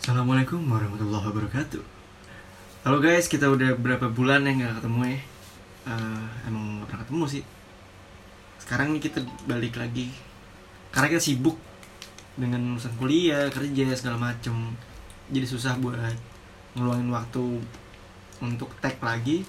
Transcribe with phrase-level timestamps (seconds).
[0.00, 1.84] Assalamualaikum warahmatullahi wabarakatuh.
[2.88, 5.20] Halo guys, kita udah berapa bulan ya nggak ketemu ya?
[5.92, 7.44] Eh, Emang nggak pernah ketemu sih.
[8.56, 10.08] Sekarang nih kita balik lagi.
[10.88, 11.60] Karena kita sibuk
[12.32, 14.72] Dengan urusan kuliah, kerja, segala macem.
[15.28, 16.00] Jadi susah buat
[16.80, 17.60] ngeluangin waktu
[18.40, 19.44] Untuk tag lagi.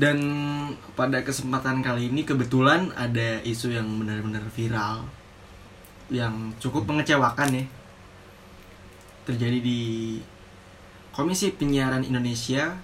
[0.00, 0.16] Dan
[0.96, 5.04] pada kesempatan kali ini kebetulan ada isu yang benar-benar viral
[6.08, 7.75] Yang cukup mengecewakan ya
[9.26, 9.80] terjadi di
[11.10, 12.78] Komisi Penyiaran Indonesia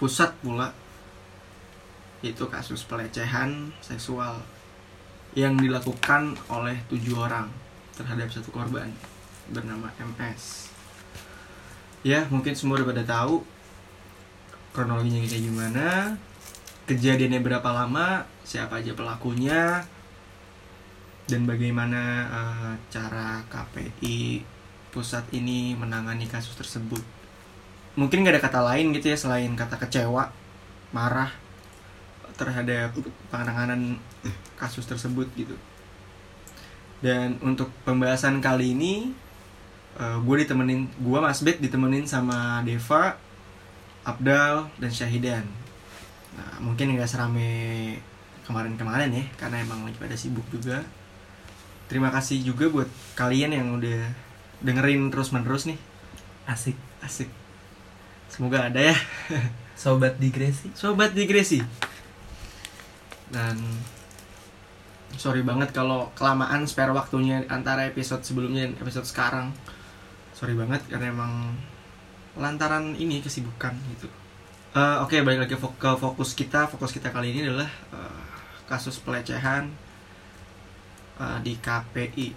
[0.00, 0.72] pusat pula.
[2.24, 4.40] Itu kasus pelecehan seksual
[5.36, 7.52] yang dilakukan oleh tujuh orang
[7.92, 8.88] terhadap satu korban
[9.52, 10.72] bernama MS
[12.06, 13.42] ya mungkin semua udah pada tahu
[14.70, 15.86] kronologinya kayak gimana
[16.86, 19.82] kejadiannya berapa lama siapa aja pelakunya
[21.26, 24.46] dan bagaimana eh, cara KPI
[24.96, 27.04] pusat ini menangani kasus tersebut.
[28.00, 30.32] Mungkin gak ada kata lain gitu ya selain kata kecewa,
[30.96, 31.28] marah
[32.40, 32.96] terhadap
[33.28, 34.00] penanganan
[34.56, 35.56] kasus tersebut gitu.
[37.04, 39.12] Dan untuk pembahasan kali ini,
[39.96, 43.20] gue ditemenin, gue Mas Bet ditemenin sama Deva,
[44.04, 45.44] Abdal, dan Syahidan.
[46.36, 47.48] Nah, mungkin gak serame
[48.44, 50.84] kemarin-kemarin ya, karena emang lagi pada sibuk juga.
[51.88, 54.25] Terima kasih juga buat kalian yang udah
[54.64, 55.78] dengerin terus menerus nih.
[56.46, 56.76] Asik.
[57.02, 57.28] asik.
[58.30, 58.96] Semoga ada ya.
[59.76, 60.72] Sobat digresi.
[60.72, 61.60] sobat digresi
[63.30, 63.58] dan
[65.16, 69.50] sorry banget kalau kelamaan spare waktunya antara episode sebelumnya dan episode sekarang.
[70.36, 71.56] Sorry banget karena emang
[72.36, 74.08] lantaran ini kesibukan gitu.
[74.76, 76.68] Eh, oke balik lagi ke fokus kita.
[76.68, 78.22] Fokus kita kali ini adalah eh,
[78.68, 79.72] kasus pelecehan
[81.18, 82.28] eh, di KPI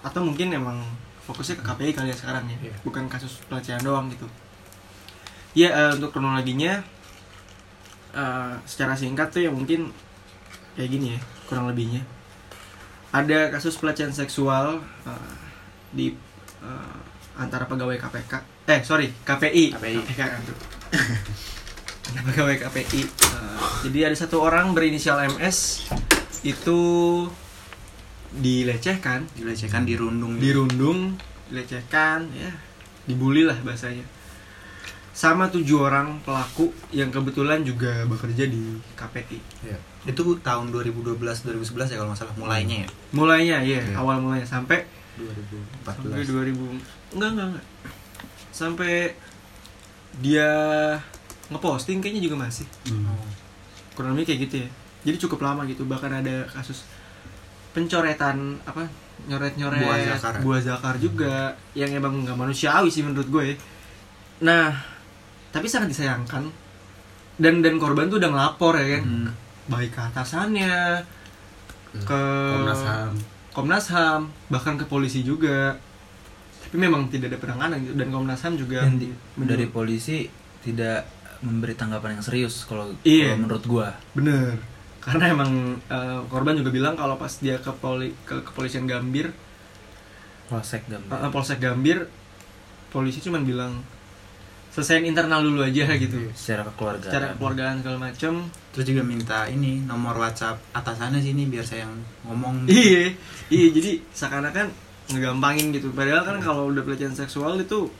[0.00, 0.80] atau mungkin emang
[1.30, 2.74] fokusnya ke KPI kali ya sekarang ya Iya.
[2.82, 4.26] bukan kasus pelecehan doang gitu
[5.52, 6.82] ya eh, untuk kronologinya
[8.12, 9.94] eh, secara singkat tuh ya mungkin
[10.74, 12.02] kayak gini ya kurang lebihnya
[13.10, 15.34] ada kasus pelecehan seksual eh,
[15.90, 16.06] di
[16.60, 16.96] eh,
[17.34, 18.32] antara pegawai KPK
[18.66, 19.96] eh sorry KPI KPI.
[20.04, 20.58] KPK kan tuh.
[22.26, 25.86] Pegawai KPI Eh, jadi ada satu orang berinisial MS
[26.42, 26.80] itu
[28.30, 30.38] dilecehkan Dilecehkan dirundung.
[30.38, 31.18] dirundung,
[31.50, 32.50] dilecehkan, ya,
[33.04, 34.06] dibully lah bahasanya.
[35.10, 39.38] Sama tujuh orang pelaku yang kebetulan juga bekerja di KPI.
[39.66, 39.78] Iya.
[40.06, 42.88] Itu tahun 2012 2011 ya kalau nggak salah mulainya ya.
[43.12, 43.98] Mulainya ya, Iya.
[43.98, 44.86] awal mulanya sampai
[45.18, 45.98] 2014.
[45.98, 46.64] sampai 2000
[47.12, 47.66] enggak enggak enggak.
[48.54, 48.94] Sampai
[50.22, 50.48] dia
[51.50, 52.64] ngeposting kayaknya juga masih.
[52.94, 53.26] Oh.
[53.98, 54.68] Kurang lebih kayak gitu ya.
[55.04, 56.86] Jadi cukup lama gitu, bahkan ada kasus
[57.70, 58.82] pencoretan apa
[59.22, 60.34] nyoret-nyoret Buah zakar.
[60.40, 61.34] buah zakar juga
[61.72, 63.46] yang emang nggak manusiawi sih menurut gue.
[64.40, 64.72] Nah,
[65.48, 66.48] tapi sangat disayangkan
[67.36, 69.30] dan dan korban tuh udah ngelapor ya kan, Hmm.
[69.66, 71.04] baik ke atasannya,
[72.00, 73.12] ke Komnas HAM.
[73.50, 75.76] Komnas HAM, bahkan ke polisi juga.
[76.60, 80.16] Tapi memang tidak ada penanganan gitu dan Komnas HAM juga Dan di- menurut- dari polisi
[80.60, 81.02] tidak
[81.40, 83.32] memberi tanggapan yang serius kalau Iya.
[83.32, 84.60] kalau menurut gua Bener.
[85.00, 85.50] Karena emang
[85.88, 89.32] eh, korban juga bilang kalau pas dia ke poli ke kepolisian Gambir,
[90.46, 92.04] polsek eh, gambar Polsek Gambir,
[92.92, 93.72] polisi cuman bilang
[94.70, 96.30] selesaiin internal dulu aja gitu.
[96.30, 98.32] secara keluarga Secara keluargaan segala macem.
[98.70, 101.94] Terus juga minta ini nomor WhatsApp atasannya sini biar saya yang
[102.28, 102.70] ngomong.
[102.70, 103.10] Iya,
[103.50, 104.70] iya jadi seakan-akan
[105.10, 105.90] ngegampangin gitu.
[105.90, 107.90] Padahal kan kalau udah pelecehan seksual itu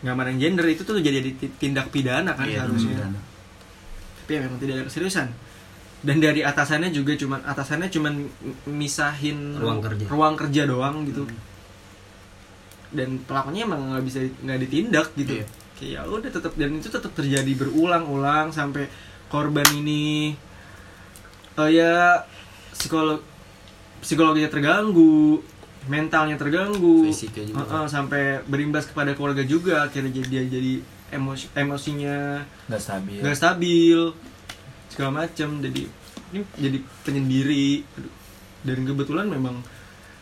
[0.00, 3.04] nggak mandang gender itu tuh jadi di- tindak pidana kan Iya, harusnya.
[4.24, 5.28] Tapi ya memang tidak ada keseriusan.
[6.06, 8.14] Dan dari atasannya juga cuman atasannya cuman
[8.70, 10.04] misahin Ruang kerja.
[10.06, 11.26] ruang kerja doang gitu.
[11.26, 11.38] Hmm.
[12.94, 15.42] Dan pelakunya emang nggak bisa nggak ditindak gitu.
[15.42, 15.46] Iya.
[15.76, 18.86] Kayak ya udah tetap dan itu tetap terjadi berulang-ulang sampai
[19.26, 20.32] korban ini
[21.56, 22.22] eh ya
[22.72, 23.20] psikolog
[24.00, 25.42] psikologinya terganggu,
[25.90, 27.58] mentalnya terganggu, Fisiknya juga.
[27.66, 30.72] Heeh, sampai berimbas kepada keluarga juga akhirnya jadi dia jadi
[31.06, 34.00] emosi emosinya nggak stabil nggak stabil
[34.96, 35.82] segala macam jadi
[36.32, 37.84] ini jadi penyendiri.
[38.66, 39.62] Dan kebetulan memang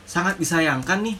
[0.04, 1.16] sangat disayangkan nih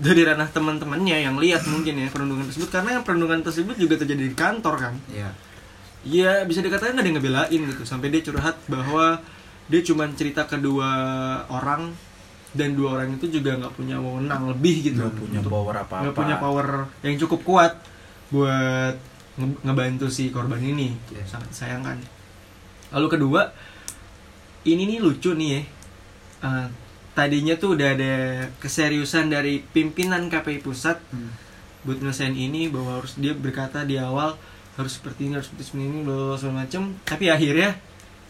[0.00, 4.32] dari ranah teman-temannya yang lihat mungkin ya perundungan tersebut karena perundungan tersebut juga terjadi di
[4.32, 4.94] kantor kan.
[5.12, 5.30] Iya.
[6.02, 7.82] Iya bisa dikatakan nggak ada yang ngebelain gitu.
[7.84, 9.20] Sampai dia curhat bahwa
[9.68, 10.88] dia cuma cerita ke dua
[11.52, 11.92] orang
[12.56, 15.04] dan dua orang itu juga nggak punya wewenang lebih gitu.
[15.04, 16.66] Nggak punya Untuk- power apa apa nggak punya power
[17.04, 17.72] yang cukup kuat
[18.32, 18.96] buat
[19.36, 20.96] nge- ngebantu si korban ini.
[21.12, 21.28] Iya.
[21.28, 22.00] sangat disayangkan
[22.92, 23.42] lalu kedua
[24.62, 25.62] ini nih lucu nih ya
[26.42, 26.66] Eh,
[27.12, 28.14] tadinya tuh udah ada
[28.58, 31.30] keseriusan dari pimpinan KPI pusat Hmm.
[31.82, 34.34] buat ngelesain ini bahwa harus dia berkata di awal
[34.72, 37.78] harus seperti ini harus seperti ini bla, segala macam tapi akhirnya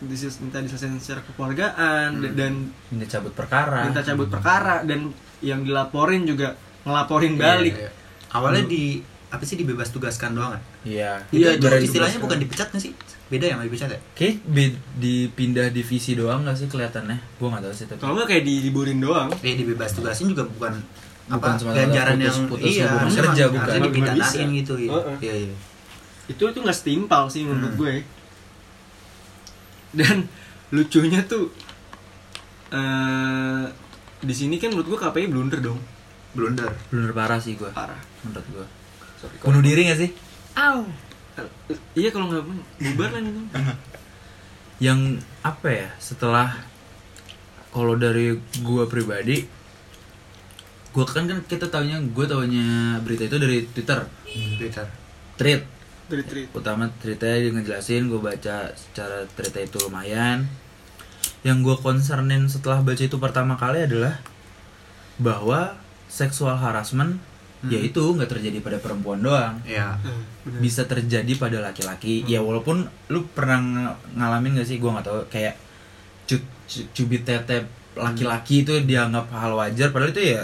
[0.03, 2.35] minta diselesaikan secara kekeluargaan Hmm.
[2.35, 2.53] dan
[2.91, 5.08] minta cabut perkara minta cabut perkara dan
[5.41, 7.91] yang dilaporin juga ngelaporin Iya, balik iya.
[8.31, 8.85] Awalnya di
[9.32, 10.62] apa sih dibebas tugaskan doang kan?
[10.84, 12.93] iya Iya, istilahnya bukan dipecat nggak sih?
[13.26, 14.00] Beda ya sama dipecat ya?
[14.12, 18.29] kayak be- dipindah divisi doang gak sih kelihatannya gue nggak tahu sih tapi kalau nggak
[18.29, 20.76] kayak diliburin doang Eh dibebas tugasin juga bukan
[21.23, 23.56] Bukan apa semata-mata ganjaran yang putus- putus iya hubungan harusnya kerja, bukan.
[23.56, 24.58] harusnya Nggak dipidanain bisa.
[24.58, 24.90] gitu ya.
[24.93, 25.17] Heeh.
[25.19, 25.55] Iya iya.
[26.25, 27.81] itu itu nggak setimpal sih menurut Hmm.
[27.81, 27.94] gue
[29.94, 30.17] dan
[30.70, 31.49] lucunya tuh
[32.70, 33.64] eh
[34.20, 35.81] di sini kan menurut gue KPI blunder dong
[36.32, 36.70] Blunder.
[36.88, 38.67] bener parah sih gue parah menurut gue
[39.22, 40.10] Sorry, bunuh diri gak sih?
[41.94, 43.42] Iya kalau nggak pun bubar lah itu
[44.86, 45.00] yang
[45.46, 46.52] apa ya setelah
[47.70, 49.46] kalau dari gua pribadi
[50.92, 54.00] gua kan kan kita taunya gua taunya berita itu dari Twitter.
[54.58, 54.86] Twitter.
[55.38, 55.62] tweet
[56.12, 60.44] dari tweet utama ceritanya dia ngejelasin gue baca secara cerita itu lumayan.
[61.40, 64.20] Yang gue concernin setelah baca itu pertama kali adalah
[65.16, 65.80] bahwa
[66.12, 67.16] seksual harassment
[67.62, 67.70] Hmm.
[67.70, 69.55] yaitu nggak terjadi pada perempuan doang.
[70.43, 70.59] Bener.
[70.59, 72.26] bisa terjadi pada laki-laki.
[72.26, 74.76] Ya walaupun lu pernah ng- ngalamin gak sih?
[74.76, 75.19] Gua nggak tahu.
[75.29, 75.55] Kayak
[76.25, 77.62] cu- cu- cubit tete
[77.94, 79.88] laki-laki itu dianggap hal wajar.
[79.88, 80.43] Padahal itu ya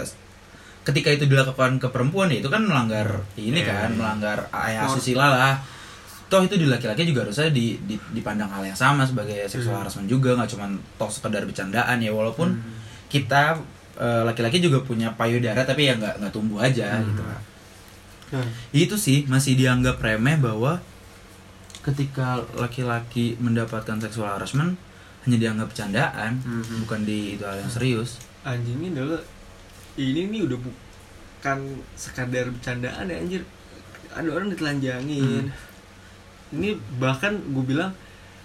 [0.81, 3.95] ketika itu dilakukan ke perempuan ya itu kan melanggar ini Iya, kan iya.
[3.95, 5.55] melanggar ayat Nor- asusila lah.
[6.25, 9.81] Toh itu di laki-laki juga harusnya di, di- dipandang hal yang sama sebagai seksual Hmm.
[9.83, 10.65] harassment juga nggak cuma
[10.95, 11.97] toh sekedar bercandaan.
[11.97, 12.79] Ya walaupun Hmm.
[13.05, 13.57] kita
[13.99, 17.05] eh, laki-laki juga punya payudara tapi ya nggak nggak tumbuh aja Hmm.
[17.05, 17.23] gitu.
[18.29, 20.79] Nah, itu sih masih dianggap remeh bahwa
[21.79, 24.75] ketika laki-laki mendapatkan seksual harassment
[25.25, 26.85] hanya dianggap candaan Mhm.
[26.85, 28.21] bukan di itu hal yang serius.
[28.41, 29.19] Anjing ini adalah
[29.95, 31.57] ini nih udah bukan
[31.93, 33.41] sekadar bercandaan ya anjir.
[34.09, 35.51] Ada orang ditelanjangin.
[36.49, 37.91] Ini bahkan gue bilang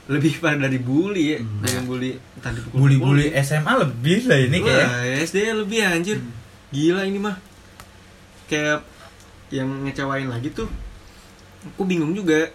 [0.05, 1.61] lebih parah dari bully ya Hmm.
[1.61, 4.89] dengan bully entah dipukul bully-bully SMA lebih lah ini kayak.
[5.25, 6.19] SD lebih anjir.
[6.69, 7.37] Gila ini mah.
[8.45, 8.85] Kayak
[9.49, 10.69] yang ngecewain lagi tuh
[11.67, 12.53] aku bingung juga.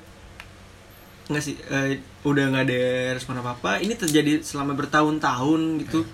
[1.25, 2.79] Nggak sih eh, udah nggak ada
[3.13, 6.05] respon apa apa ini terjadi selama bertahun-tahun gitu.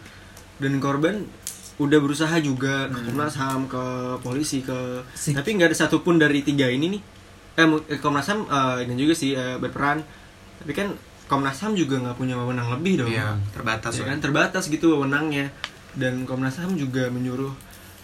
[0.56, 1.28] Dan korban
[1.76, 3.84] udah berusaha juga ke Komnas HAM ke
[4.22, 7.02] polisi ke Si- tapi nggak ada satupun dari tiga ini nih.
[7.54, 10.00] Eh eh, Komnas HAM eh, ini juga sih eh, berperan.
[10.56, 13.10] Tapi kan Komnas HAM juga nggak punya wewenang lebih dong.
[13.10, 14.18] Iya, terbatas ya kan?
[14.20, 15.50] Terbatas gitu wewenangnya.
[15.94, 17.50] Dan Komnas HAM juga menyuruh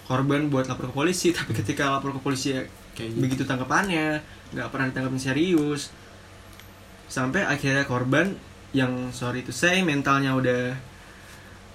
[0.03, 1.29] korban buat lapor ke polisi.
[1.37, 3.19] Tapi ketika lapor ke polisi ya Kayak gitu.
[3.19, 4.19] begitu tanggapannya
[4.51, 5.93] nggak pernah ditanggapin serius.
[7.05, 8.33] Sampai akhirnya korban
[8.71, 10.61] yang sorry to say mentalnya udah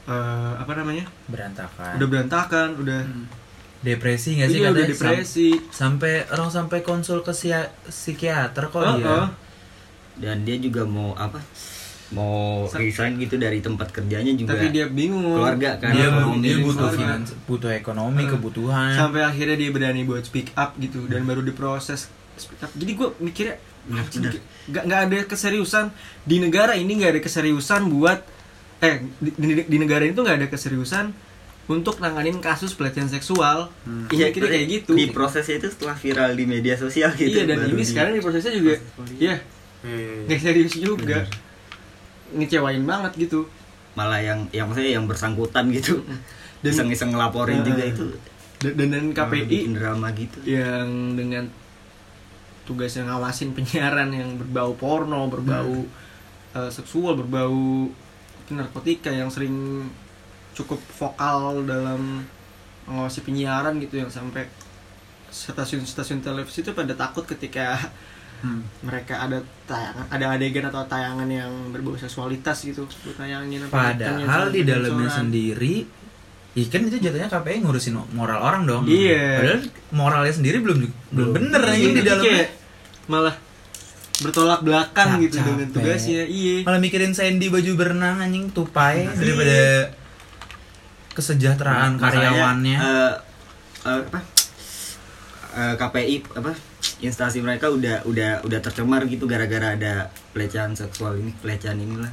[0.06, 1.04] eh, apa namanya?
[1.26, 1.94] Berantakan.
[1.94, 3.26] Udah berantakan udah Hmm.
[3.76, 7.31] depresi nggak sih iya udah depresi Sam- sampai orang sampai konsul ke
[7.87, 9.06] psikiater kok Oh, dia?
[9.06, 9.26] oh.
[10.16, 11.40] Dan dia juga mau apa
[12.08, 14.54] mau resign gitu dari tempat kerjanya juga.
[14.54, 15.26] Tapi dia bingung.
[15.34, 18.94] Keluarga kan dia ekonomi dia butuh finans butuh ekonomi Eh, kebutuhan.
[18.94, 22.06] Sampai akhirnya dia berani buat speak up gitu dan baru diproses.
[22.34, 25.90] Speak up jadi gue mikirnya nggak nggak ada keseriusan.
[26.22, 28.22] Di negara ini nggak ada keseriusan buat
[28.78, 31.10] eh di, di- di negara ini tuh nggak ada keseriusan
[31.66, 33.74] untuk nanganin kasus pelecehan seksual.
[33.82, 34.06] Hmm.
[34.08, 34.94] iya kira kayak gitu.
[34.94, 38.20] di prosesnya itu setelah viral di media sosial gitu iya dan ini di- sekarang di
[38.20, 38.81] prosesnya juga ya
[39.19, 39.36] Iya,
[39.86, 40.26] iya.
[40.26, 41.22] nggak serius juga.
[41.22, 41.31] Bener.
[42.26, 43.46] ngecewain banget gitu.
[43.94, 46.02] Malah yang yang maksudnya yang bersangkutan gitu.
[46.62, 48.05] Dan- iseng-iseng ngelaporin Eh, juga itu.
[48.56, 50.40] Dan dan, KPI drama gitu.
[50.43, 51.46] yang dengan
[52.64, 55.86] tugasnya ngawasin penyiaran yang berbau porno, berbau
[56.52, 57.86] eh, seksual, berbau
[58.48, 59.86] narkotika yang sering
[60.52, 62.24] cukup vokal dalam
[62.86, 64.46] mengawasi penyiaran gitu yang sampai
[65.28, 67.76] stasiun-stasiun televisi itu pada takut ketika
[68.38, 68.60] Hmm.
[68.81, 74.62] mereka ada tayangan ada adegan atau tayangan yang berbau seksualitas gitu tayangin apa Padahal di
[74.62, 75.76] dalamnya sendiri
[76.55, 78.82] Ikan itu jatuhnya KPI ngurusin moral orang dong.
[78.84, 79.28] Iya.
[79.36, 79.60] Padahal
[79.93, 80.78] moralnya sendiri belum
[81.10, 82.32] belum bener Iya, aja di dalamnya.
[82.32, 82.48] kayak
[83.06, 83.36] malah
[84.16, 89.93] bertolak belakang Cap- gitu dengan tugasnya iya Malah mikirin Sandy baju berenang anjing tupai daripada
[91.12, 92.78] kesejahteraan Masalahnya, karyawannya.
[92.78, 93.12] eh,
[93.84, 94.19] eh, apa
[95.56, 96.53] eh, KPI apa
[96.98, 99.94] instansi mereka udah udah udah tercemar gitu gara-gara ada
[100.31, 102.13] pelecehan seksual ini pelecehan inilah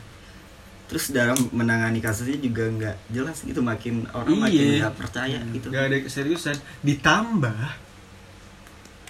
[0.84, 4.80] terus dalam menangani kasusnya juga nggak jelas gitu makin orang makin Iya.
[4.82, 7.58] nggak percaya gitu Gak ada keseriusan Ditambah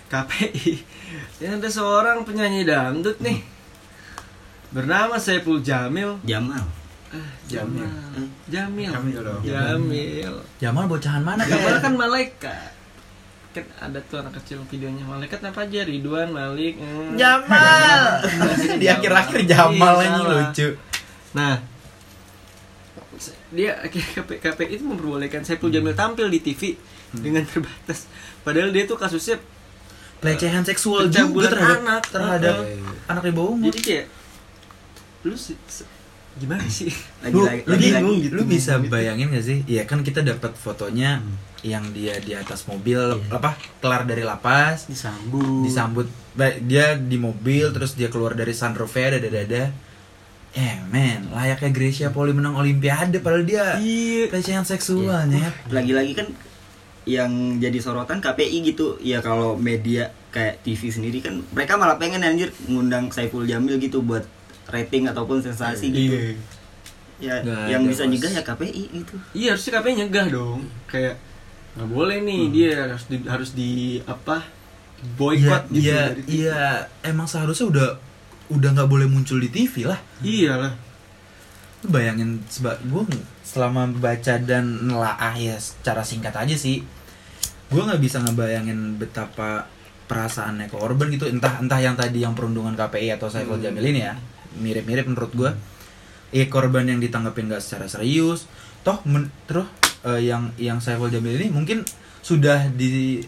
[0.06, 0.74] KPI
[1.40, 3.42] Yang ada seorang penyanyi dangdut nih
[4.70, 6.63] Bernama Saiful Jamil Jamal
[7.10, 7.86] Ah, Jamil.
[7.86, 8.25] Jamal.
[8.50, 8.90] Jamil.
[8.90, 9.42] Jamil dong.
[9.46, 10.34] Jamil.
[10.58, 11.82] Jamal bocahan mana Jamal kan?
[11.84, 12.73] kan malaikat.
[13.53, 16.74] Kan ada tuh anak kecil videonya malaikat apa aja Ridwan, Malik.
[16.75, 17.13] hmm.
[17.13, 18.01] Jamal.
[18.81, 20.50] Di akhir-akhir Jamal salah.
[20.50, 20.74] lucu.
[21.33, 21.62] Nah,
[23.50, 26.74] dia KP, KPI itu memperbolehkan Saiful Jamil tampil di TV
[27.13, 28.10] dengan terbatas.
[28.41, 29.38] Padahal dia tuh kasusnya
[30.17, 32.03] Pelecehan seksual juga terhadap anak.
[32.10, 33.69] terhadap Eh, anak di bawah umur.
[33.69, 34.05] jadi kayak
[35.24, 35.36] lu
[36.36, 36.90] gimana sih?
[37.20, 38.13] lagi lu, lagi lu, lagi, lagi.
[38.22, 38.34] gitu.
[38.34, 39.60] lu bisa bayangin gak sih?
[39.66, 41.22] Iya kan kita dapat fotonya
[41.62, 43.32] yang dia di atas mobil Iya.
[43.34, 45.63] apa kelar dari lapas Disambut.
[45.63, 46.08] disambut
[46.60, 49.63] dia di mobil terus dia keluar dari sunroofnya dada dada
[50.52, 54.28] eh men layaknya Gracia Poli menang Olimpiade padahal dia Iya.
[54.28, 54.70] pelecehan Iya.
[54.70, 56.28] seksual nyet lagi-lagi kan
[57.06, 62.22] yang jadi sorotan KPI gitu ya kalau media kayak TV sendiri kan mereka malah pengen
[62.22, 64.28] anjir ngundang Saiful Jamil gitu buat
[64.67, 66.32] rating ataupun sensasi gitu Iya.
[67.20, 70.60] ya Nggak yang bisa nyegah ya KPI gitu Iya harusnya KPI nyegah dong.
[70.86, 71.15] Kayak
[71.74, 73.72] nggak boleh nih dia harus di, harus di
[74.03, 76.62] apa Iya, boykot gitu iya, iya,
[77.01, 77.88] emang seharusnya udah
[78.50, 80.00] udah nggak boleh muncul di TV lah.
[80.22, 80.72] Iyalah.
[81.84, 83.03] Lu bayangin seba gue
[83.43, 86.79] selama baca dan nelaah ya secara singkat aja sih,
[87.67, 89.67] gue nggak bisa ngebayangin betapa
[90.08, 91.27] perasaannya korban gitu.
[91.27, 93.65] Entah entah yang tadi yang perundungan KPI atau Saiful Hmm.
[93.67, 94.15] Jamil ini ya,
[94.55, 95.51] mirip-mirip menurut gue.
[96.31, 98.45] Iya korban yang ditanggapin gak secara serius.
[98.81, 99.69] Toh men- terus
[100.03, 101.86] eh, yang yang Saiful Jamil ini mungkin
[102.19, 103.24] sudah di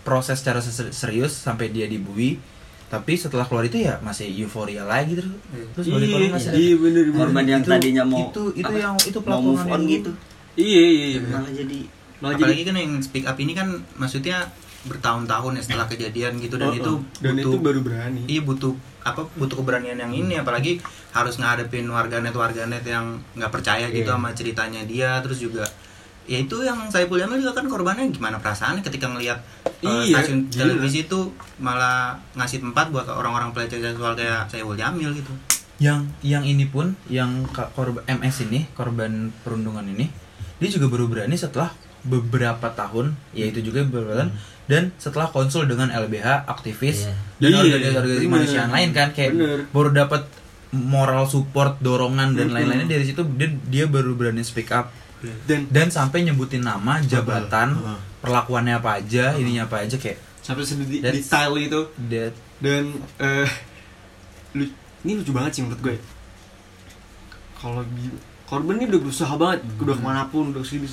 [0.00, 2.40] proses secara ser- serius sampai dia dibui
[2.86, 5.30] tapi setelah keluar itu ya masih euforia lagi terus
[5.72, 8.66] terus balik Iya, korban masih ada- iya bener korban yang Itu- tadinya mau itu itu
[8.66, 10.10] apa, yang itu mau pelaku move on yang- gitu
[10.52, 11.20] Iya iya iya.
[11.22, 11.78] malah jadi
[12.18, 14.36] Malah apalagi jadi kan yang speak up ini kan maksudnya
[14.82, 16.98] bertahun-tahun ya setelah kejadian gitu dan Oh, itu oh.
[17.18, 18.20] dan butuh itu baru berani.
[18.24, 23.88] iya butuh apa butuh keberanian yang ini apalagi harus ngadepin warganet warganet yang nggak percaya
[23.88, 24.14] gitu Iya.
[24.14, 25.64] sama ceritanya dia terus juga
[26.22, 29.40] ya itu yang saya Jamil juga kan korbannya gimana perasaannya ketika ngelihat
[29.82, 30.60] uh, Iya, stasiun gila.
[30.70, 31.20] televisi itu
[31.58, 35.32] malah ngasih tempat buat orang-orang pelecehan seksual kayak Saiful Jamil gitu
[35.78, 40.12] yang yang ini pun yang korban MS ini korban perundungan ini
[40.56, 41.72] dia juga baru berani setelah
[42.02, 44.32] beberapa tahun yaitu juga beberapa tahun
[44.70, 47.14] dan setelah konsul dengan LBH aktivis Iya.
[47.36, 49.58] dan Iya, organisasi-organisasi yang lain kan kayak Bener.
[49.68, 50.22] baru dapat
[50.70, 54.94] moral support dorongan dan lain-lainnya dari situ dia, dia baru berani speak up.
[55.20, 57.98] Dan dan sampai nyebutin nama jabatan Heeh.
[58.20, 61.80] perlakuannya apa aja ininya apa aja kayak sampai sedetail detail itu.
[62.06, 62.32] that.
[62.56, 62.94] Dan
[64.52, 65.96] lu- ini lucu banget sih menurut gue.
[67.56, 67.82] Kalau
[68.46, 70.86] korban ini udah berusaha banget udah ke mana pun udah sini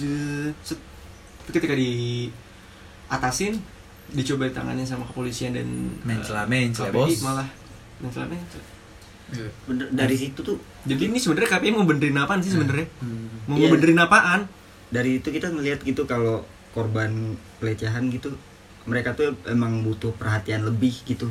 [1.48, 2.28] ketika di
[3.08, 3.58] atasin
[4.10, 5.68] dicoba ditanganin sama kepolisian dan
[6.02, 7.20] Mencela, eh, mencela, KPI bos.
[7.22, 7.48] malah
[7.98, 8.66] mencela mencela.
[9.66, 12.88] bener dari situ tuh jadi ini sebenarnya KPI mau benerin apaan sih sebenarnya
[13.46, 13.68] mau Iya.
[13.70, 14.48] benerin apaan
[14.88, 17.12] dari itu kita ngelihat gitu kalau korban
[17.60, 18.32] pelecehan gitu
[18.84, 21.28] mereka tuh emang butuh perhatian lebih gitu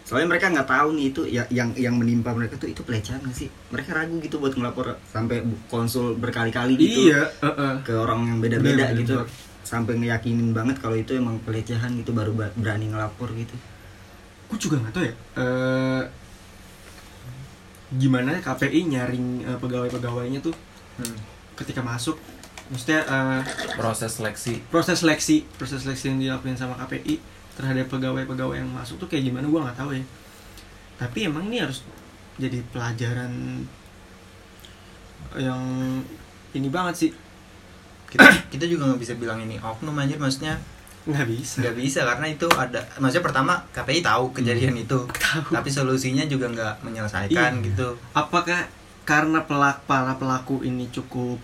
[0.00, 3.34] soalnya mereka nggak tahu nih itu ya, yang yang menimpa mereka tuh itu pelecehan nggak
[3.36, 7.72] sih mereka ragu gitu buat ngelapor sampai konsul berkali-kali gitu iya heeh.
[7.82, 9.49] ke orang yang beda-beda Bener, gitu bener.
[9.62, 13.54] Sampai ngeyakinin banget kalau itu emang pelecehan gitu baru ba- berani ngelapor gitu.
[14.50, 16.02] Gue juga nggak tahu ya eh
[17.90, 20.54] gimana KPI nyaring eh, pegawai-pegawainya tuh
[21.58, 22.18] ketika masuk.
[22.70, 23.40] Maksudnya eh,
[23.74, 24.62] proses seleksi.
[24.70, 27.18] proses seleksi proses seleksi yang dilakuin sama KPI
[27.58, 30.04] terhadap pegawai-pegawai yang masuk tuh kayak gimana gua nggak tahu ya.
[30.98, 31.82] Tapi emang ini harus
[32.40, 33.62] jadi pelajaran
[35.36, 35.60] yang
[36.56, 37.10] ini banget sih
[38.10, 40.16] kita kita juga nggak bisa bilang ini oknum anjir.
[40.16, 40.58] Maksudnya
[41.00, 41.56] nggak bisa.
[41.60, 44.98] nggak bisa karena itu ada maksudnya pertama KPI tahu kejadian itu.
[45.54, 47.64] Tapi solusinya juga nggak menyelesaikan Iya.
[47.64, 47.88] gitu.
[48.12, 48.68] Apakah
[49.02, 51.40] karena pelak para pelaku ini cukup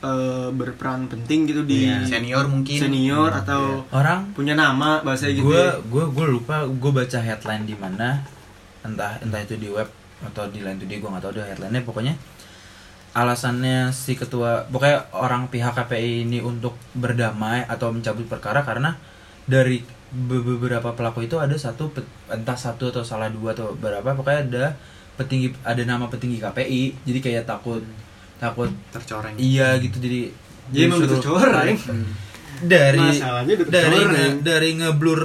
[0.00, 2.76] eh, berperan penting gitu di Iya, senior mungkin.
[2.78, 5.80] senior Hmm, atau orang punya nama bahasa gitu gue ya.
[5.80, 8.20] gue gue lupa gue baca headline di mana.
[8.82, 9.88] Entah entah itu di web
[10.22, 11.82] atau di lain dia gue nggak tahu deh headlinenya.
[11.82, 12.14] Pokoknya
[13.14, 18.98] alasannya si ketua pokoknya orang pihak KPI ini untuk berdamai atau mencabut perkara karena
[19.44, 19.80] dari
[20.10, 21.94] be- beberapa pelaku itu ada satu
[22.26, 24.64] entah satu atau salah dua atau berapa pokoknya ada
[25.14, 27.86] petinggi ada nama petinggi KPI jadi kayak takut
[28.36, 29.34] takut tercoreng.
[29.36, 30.34] iya gitu jadi
[30.66, 31.76] Ya, emang disuruh- tercoreng.
[32.64, 35.20] dari Masalahnya dari nge- dari ngeblur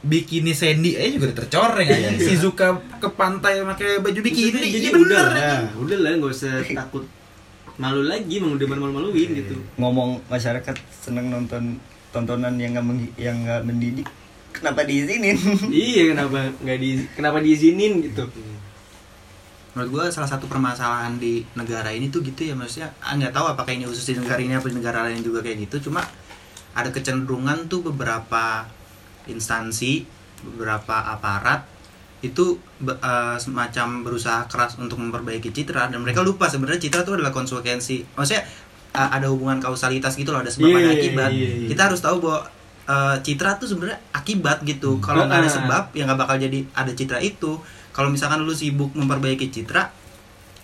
[0.00, 2.08] bikini Sandy aja juga udah tercoreng aja.
[2.16, 2.66] Shizuka
[2.96, 5.26] ke pantai pakai baju bikini Maksudnya, jadi Iya udah bener.
[5.28, 7.04] lah udah lah nggak usah takut
[7.76, 9.56] malu lagi emang udah malu maluin gitu.
[9.76, 11.80] ngomong masyarakat seneng nonton
[12.10, 12.84] tontonan yang nggak
[13.16, 14.08] yang nggak mendidik
[14.50, 15.36] kenapa diizinin?
[15.70, 18.24] Iya kenapa nggak di kenapa diizinin gitu.
[19.70, 23.46] Menurut gue salah satu permasalahan di negara ini tuh gitu ya maksudnya ah, nggak tahu
[23.46, 26.02] apakah ini khusus di negara ini apa di negara lain juga kayak gitu cuma
[26.74, 28.66] ada kecenderungan tuh beberapa
[29.26, 30.04] instansi
[30.40, 31.66] beberapa aparat
[32.20, 37.32] itu eh, semacam berusaha keras untuk memperbaiki citra dan mereka lupa sebenarnya citra itu adalah
[37.32, 38.04] konsekuensi.
[38.12, 38.44] Maksudnya
[38.92, 41.30] eh, ada hubungan kausalitas gitu loh ada sebab ada Iya, akibat.
[41.32, 41.68] iya, iya.
[41.68, 42.40] kita harus tahu bahwa
[42.86, 45.00] eh, citra tuh sebenarnya akibat gitu.
[45.00, 45.56] Kalau nggak ada Ah.
[45.60, 47.56] sebab ya nggak bakal jadi ada citra itu.
[47.90, 49.88] Kalau misalkan lu sibuk memperbaiki citra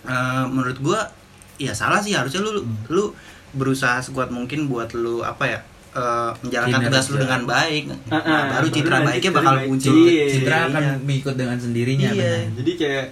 [0.05, 1.09] eh, menurut gua
[1.57, 3.09] ya salah sih harusnya lu lu
[3.57, 5.59] berusaha sekuat mungkin buat lu apa ya
[5.97, 9.67] eh, menjalankan tugas lu dengan baik Nah, baru baru citra nanti baiknya citra bakal baik.
[9.67, 10.25] muncul Iya.
[10.29, 10.93] Citra akan Iya.
[11.01, 12.21] mengikut dengan sendirinya Iya.
[12.37, 12.53] benar.
[12.55, 13.05] jadi kayak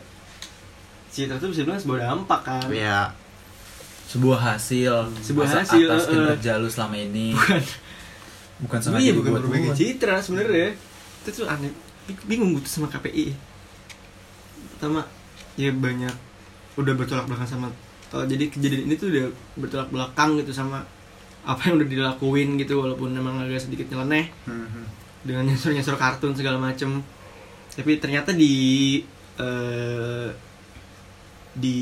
[1.10, 3.00] citra tuh bisa bilang sebuah dampak kan ya
[4.06, 6.10] sebuah hasil Sebuah atas- hasil, atas eh.
[6.12, 7.60] kinerja lu selama ini bukan
[8.80, 9.74] bukan iya bukan buat.
[9.74, 10.77] citra sebenarnya
[11.20, 11.74] itu tuh aneh
[12.06, 13.34] Bing- bingung gitu sama KPI
[14.72, 15.01] pertama
[15.56, 16.13] ya banyak
[16.75, 17.68] udah bertolak belakang sama
[18.12, 19.25] oh, jadi kejadian ini tuh udah
[19.58, 20.86] bertolak belakang gitu sama
[21.46, 24.34] apa yang udah dilakuin gitu walaupun memang agak sedikit nyeleneh.
[25.22, 27.02] Dengan nyensor nyensor kartun segala macem.
[27.70, 28.54] Tapi ternyata di
[29.36, 30.30] eh,
[31.56, 31.78] di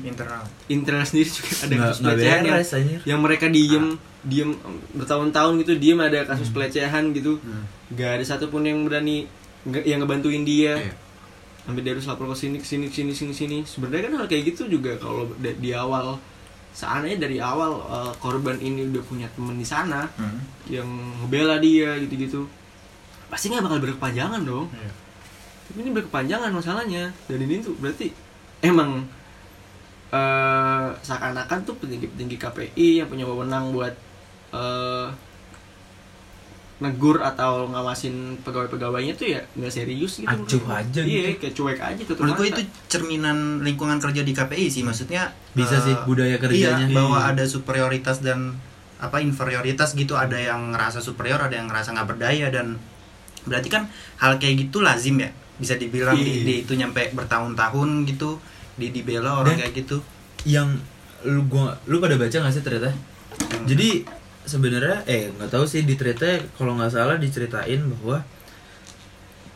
[0.00, 0.46] internal.
[0.68, 2.60] internal sendiri juga ada Nggak- kasus nggak pelecehan yang,
[3.04, 3.86] yang mereka diem
[4.22, 4.50] diem
[4.92, 7.38] bertahun-tahun gitu diem ada kasus pelecehan gitu.
[7.38, 7.66] Hmm.
[7.88, 9.26] nggak ada satupun yang berani
[9.82, 10.78] yang ngebantuin dia.
[10.78, 10.94] Iya.
[11.62, 13.58] sampai dia harus lapor ke sini ke sini ke sini sini sini.
[13.62, 16.14] Sebenarnya kan hal kayak gitu juga kalau di awal
[16.76, 20.44] seandainya dari awal eh, korban ini udah punya temen di sana Hmm.
[20.68, 20.84] yang
[21.18, 22.44] ngebela dia gitu-gitu
[23.26, 24.92] pasti nggak bakal berkepanjangan dong Iya.
[25.66, 28.12] tapi ini berkepanjangan masalahnya dan ini tuh berarti
[28.60, 29.08] emang
[30.06, 33.94] eh seakan-akan tuh petinggi-petinggi KPI yang punya wewenang buat
[34.52, 35.06] eh
[36.76, 41.40] negur atau ngawasin pegawai-pegawainya tuh ya nggak serius gitu Acuh aja iya gitu.
[41.40, 45.80] kayak cuek aja tuh menurut gue itu cerminan lingkungan kerja di KPI sih maksudnya Bisa
[45.80, 46.84] eh, sih, budaya kerjanya.
[46.84, 47.32] iya, bahwa Iya.
[47.32, 48.60] ada superioritas dan
[48.96, 52.76] apa inferioritas gitu ada yang ngerasa superior ada yang ngerasa nggak berdaya dan
[53.42, 56.44] berarti kan hal kayak gitu lazim ya bisa dibilang di, Iya.
[56.44, 58.36] di itu nyampe bertahun-tahun gitu
[58.74, 60.04] di dibela orang Dan- kayak gitu
[60.44, 60.76] yang
[61.24, 62.92] lu gua lu pada baca nggak sih ternyata
[63.64, 64.04] jadi
[64.46, 68.22] sebenarnya eh nggak tahu sih di cerita kalau nggak salah diceritain bahwa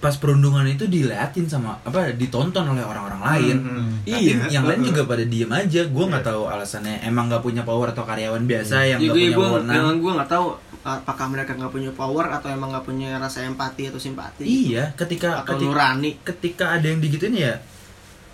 [0.01, 3.57] pas perundungan itu diliatin sama apa ditonton oleh orang-orang lain.
[3.61, 3.93] Hmm.
[4.01, 4.89] tapi Iya, yang lain heeh.
[4.89, 5.85] juga pada diem aja.
[5.93, 7.05] Gue nggak tahu alasannya.
[7.05, 10.01] Emang nggak punya power atau karyawan biasa yang ya nggak punya wewenang.
[10.01, 10.47] gue nggak tahu
[10.81, 14.49] apakah mereka nggak punya power atau emang nggak punya rasa empati atau simpati.
[14.49, 16.11] Iya ketika atau ketika, nurani.
[16.25, 17.61] ketika ada yang digituin ya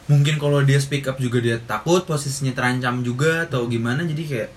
[0.06, 4.50] mungkin kalau dia speak up juga dia takut posisinya terancam juga atau gimana jadi kayak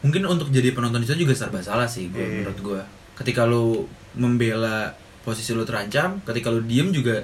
[0.00, 2.32] mungkin untuk jadi penonton itu juga serba salah sih gue Iya.
[2.40, 2.80] menurut gue
[3.16, 3.84] ketika lu
[4.14, 7.20] membela posisi lu terancam ketika lu diem juga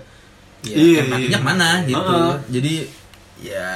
[0.63, 1.41] ya Iya, empatinya iya.
[1.41, 2.35] ke mana gitu Heeh.
[2.51, 2.75] jadi
[3.43, 3.71] ya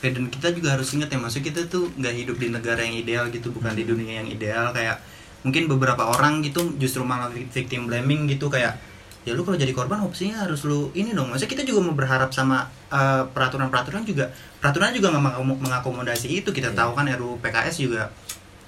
[0.00, 2.92] Ya, dan kita juga harus ingat ya maksudnya kita tuh nggak hidup di negara yang
[2.92, 5.00] ideal gitu bukan di dunia yang ideal kayak
[5.40, 8.76] mungkin beberapa orang gitu justru malah victim blaming gitu kayak
[9.24, 11.32] ya lu kalau jadi korban opsinya harus lu ini dong.
[11.32, 14.28] Maksudnya kita juga mau berharap sama eh, peraturan-peraturan juga
[14.60, 16.48] peraturan juga nggak mengakom- mengakomodasi itu.
[16.48, 16.78] Kita Iya.
[16.78, 18.12] tahu kan RUU PKS juga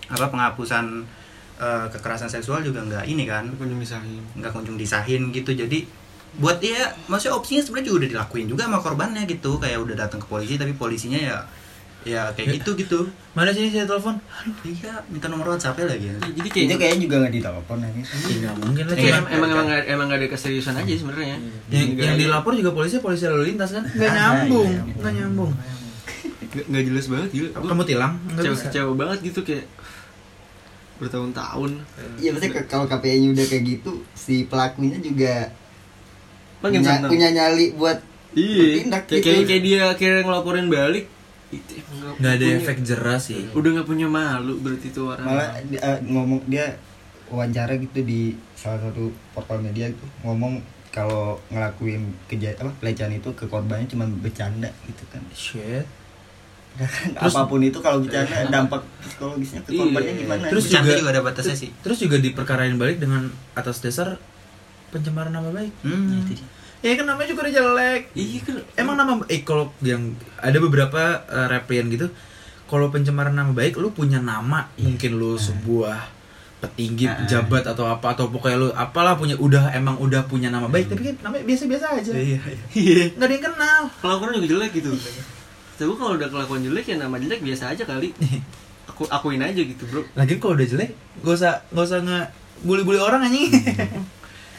[0.07, 0.85] apa penghapusan
[1.57, 3.49] eh, kekerasan seksual juga nggak ini kan.
[3.55, 5.53] Kunjung misahin nggak kunjung disahin gitu.
[5.53, 5.85] Jadi
[6.37, 9.57] buat dia maksudnya opsinya sebenarnya juga udah dilakuin juga sama korbannya gitu.
[9.57, 11.37] Kayak udah datang ke polisi tapi polisinya ya
[12.07, 13.01] ya kayak gitu gitu.
[13.35, 14.15] Mana sih saya telepon?
[14.63, 16.07] Iya minta nomor WhatsApp lagi.
[16.07, 16.17] Ya.
[16.23, 18.05] jadi kayak itu kayaknya juga nggak ditelepon ya ya,
[18.39, 18.95] nggak mungkin lah.
[18.95, 21.37] Em- emang emang nggak emang nggak ada keseriusan aja sebenarnya.
[21.67, 23.83] Di yang, yang dilapor juga polisi polisi lalu lintas kan?
[23.83, 24.95] Nggak nyambung iya, iya.
[25.03, 25.53] nggak nyambung.
[26.47, 28.13] Nggak- jelas banget Gua kamu tilang?
[28.39, 29.67] Kecewa kecewa banget gitu kayak
[30.97, 31.71] bertahun-tahun.
[32.23, 35.53] Iya maksudnya kalau KPI-nya udah kayak gitu si pelakunya juga
[36.63, 37.99] punya, punya nyali buat
[38.37, 39.27] iya bertindak kayak, gitu.
[39.29, 41.05] kayak kayak dia akhirnya ngelaporin balik
[41.49, 41.73] itu
[42.19, 43.47] nggak ada punya- efek jeras sih.
[43.53, 45.25] Udah nggak punya malu berarti itu orang.
[45.25, 46.75] Malah di- eh, ngomong dia
[47.27, 48.21] wawancara gitu di
[48.53, 50.07] salah satu portal media gitu.
[50.23, 55.23] Ngomong kalau ngelakuin kejadian apa pelecehan itu ke korbannya cuma bercanda gitu kan.
[55.31, 55.87] Shit.
[56.73, 59.81] Sedangkan Terus- apa pun itu kalau bercanda dampak psikologisnya ke Iya.
[59.83, 60.45] korbannya gimana?
[60.47, 61.71] Terus Bercanda juga- juga ada batasnya sih.
[61.79, 64.19] terus juga diperkarain balik dengan atas dasar
[64.89, 65.73] pencemaran nama baik.
[65.81, 66.49] Hmm, itu dia.
[66.81, 68.03] Ya kan namanya juga udah jelek.
[68.13, 68.55] Iya kan.
[68.77, 72.09] Emang nama eh kalau yang ada beberapa uh, replian gitu
[72.67, 76.13] kalau pencemaran nama baik lu punya nama mungkin lu sebuah
[76.57, 77.21] petinggi Ah.
[77.21, 81.13] pejabat atau apa atau pokoknya lu apalah punya udah emang udah punya nama baik tapi
[81.13, 82.11] kan namanya biasa-biasa aja.
[82.11, 82.63] Iya iya.
[82.73, 83.05] Iya.
[83.15, 83.81] Nggak ada yang kenal.
[84.01, 84.91] Kelakuan juga jelek gitu.
[85.77, 88.11] Tapi kalau udah kelakuan jelek ya nama jelek biasa aja kali.
[88.91, 90.03] Aku akuin aja gitu bro.
[90.17, 92.21] Lagi kalau udah jelek gak usah gak usah nge
[92.63, 93.51] bully-bully orang anjing.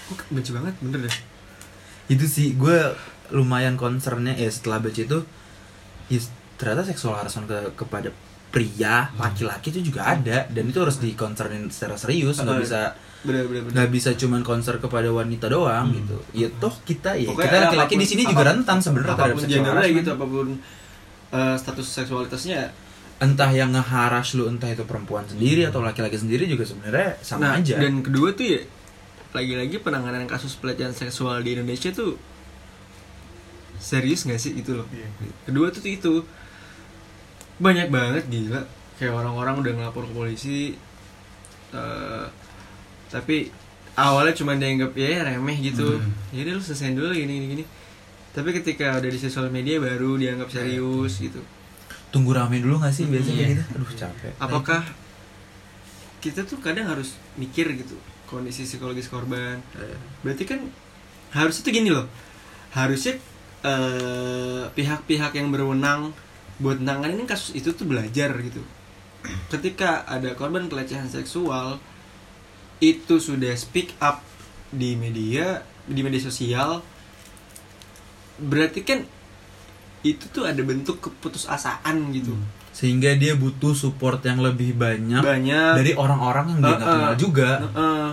[0.07, 1.15] Gue benci banget bener deh
[2.07, 2.77] itu sih gue
[3.31, 5.19] lumayan concernnya ya setelah baca itu
[6.07, 6.19] ya,
[6.55, 8.09] ternyata seksual harassment ke, kepada
[8.47, 12.63] pria laki-laki itu juga ada dan itu harus dikonsernin secara serius nggak Hmm.
[12.63, 12.81] bisa
[13.75, 15.97] nggak bisa cuman konser kepada wanita doang Hmm.
[15.99, 16.17] gitu.
[16.31, 19.51] Ya toh kita ya Pokoknya kita laki-laki di sini juga rentan sebenarnya terhadap apa pun
[19.51, 20.47] seksual gitu apa pun
[21.27, 22.61] eh, status seksualitasnya.
[23.17, 27.53] Entah yang ngeharas lu entah itu perempuan sendiri atau laki-laki sendiri juga sebenarnya sama nah,
[27.57, 27.75] aja.
[27.81, 28.61] dan kedua tuh ya
[29.37, 32.17] lagi-lagi penanganan kasus pelecehan seksual di Indonesia tuh
[33.77, 34.87] serius nggak sih gitu loh?
[35.45, 36.13] Kedua tuh itu.
[37.57, 38.65] Banyak banget gila.
[38.97, 40.59] Kayak orang-orang udah ngelapor ke polisi
[41.69, 42.25] eh,
[43.07, 43.53] tapi
[43.93, 46.01] awalnya cuma dianggap ya remeh gitu.
[46.01, 46.11] Hmm.
[46.33, 47.63] jadi lu selesai dulu gini gini gini.
[48.33, 51.41] Tapi ketika udah di sosial media baru dianggap serius gitu.
[52.09, 53.49] Tunggu rame dulu gak sih biasanya Iya.
[53.53, 53.63] gitu?
[53.77, 54.31] Aduh capek.
[54.37, 54.81] Apakah
[56.17, 57.93] kita tuh kadang harus mikir gitu
[58.27, 59.63] kondisi psikologis korban.
[60.21, 60.59] Berarti kan
[61.33, 62.05] harusnya tuh gini loh.
[62.75, 63.17] Harusnya
[63.63, 66.13] eh, pihak-pihak yang berwenang
[66.61, 68.61] buat nanganin kasus itu tuh belajar gitu.
[69.49, 71.81] Ketika ada korban pelecehan seksual
[72.77, 74.21] itu sudah speak up
[74.69, 76.83] di media di media sosial
[78.37, 79.01] berarti kan
[80.05, 82.37] itu tuh ada bentuk keputusasaan gitu
[82.77, 86.93] sehingga dia butuh support yang lebih banyak banyak dari orang-orang yang dia nggak Heeh.
[87.01, 88.09] kenal juga Heeh.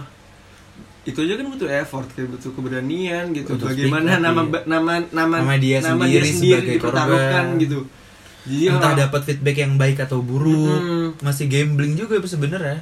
[1.05, 4.61] itu aja kan butuh effort kayak butuh keberanian gitu Butuh bagaimana nama iya.
[4.65, 7.61] nama nama Nama dia sendiri sebagai dipertaruhkan korban.
[7.61, 7.79] gitu
[8.49, 11.21] jadi entah dapat feedback yang baik atau buruk Mm-mm.
[11.21, 12.81] masih gambling juga sebenarnya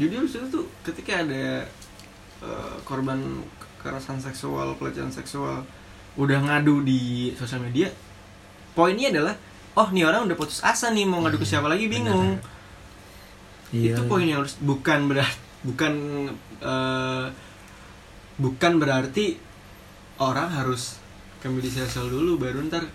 [0.00, 1.68] jadi itu tuh ketika ada
[2.40, 3.20] eh, korban
[3.76, 5.68] kekerasan seksual pelecehan seksual
[6.16, 7.92] udah ngadu di sosial media
[8.72, 9.36] poinnya adalah
[9.78, 12.38] oh nih orang udah putus asa nih mau ngadu ke siapa lagi bingung.
[13.70, 13.94] Iya.
[13.94, 15.92] itu poin yang harus bukan berarti bukan
[16.58, 17.26] eh,
[18.40, 19.38] bukan berarti
[20.18, 20.98] orang harus
[21.38, 22.90] ke media sosial dulu baru ntar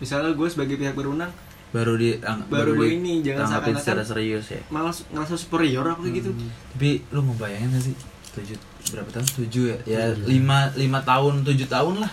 [0.00, 1.28] misalnya gue sebagai pihak berwenang
[1.68, 2.16] baru di
[2.48, 4.62] baru, gue ini jangan seakan-akan secara serius ya.
[4.72, 6.30] malah ngerasa superior apa kayak gitu.
[6.72, 7.94] Tapi lu mau bayangin gak sih?
[8.32, 8.56] Tujuh
[8.96, 9.26] berapa tahun?
[9.36, 9.78] Tujuh ya?
[9.84, 12.12] Ya lima lima tahun tujuh tahun lah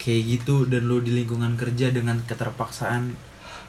[0.00, 3.12] kayak gitu dan lu di lingkungan kerja dengan keterpaksaan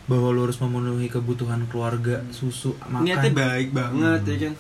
[0.04, 3.04] bahwa lu harus memenuhi kebutuhan keluarga susu makan.
[3.04, 4.54] Niatnya baik banget ya kan?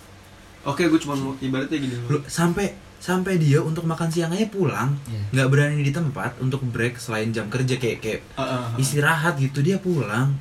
[0.64, 2.70] Oke gue cuma mau ibaratnya gini lu sampai
[3.02, 5.22] sampai dia untuk makan siang aja pulang Iya.
[5.34, 8.78] nggak berani di tempat untuk break selain jam kerja kayak kayak Ah, ah, ah.
[8.78, 10.38] istirahat gitu dia pulang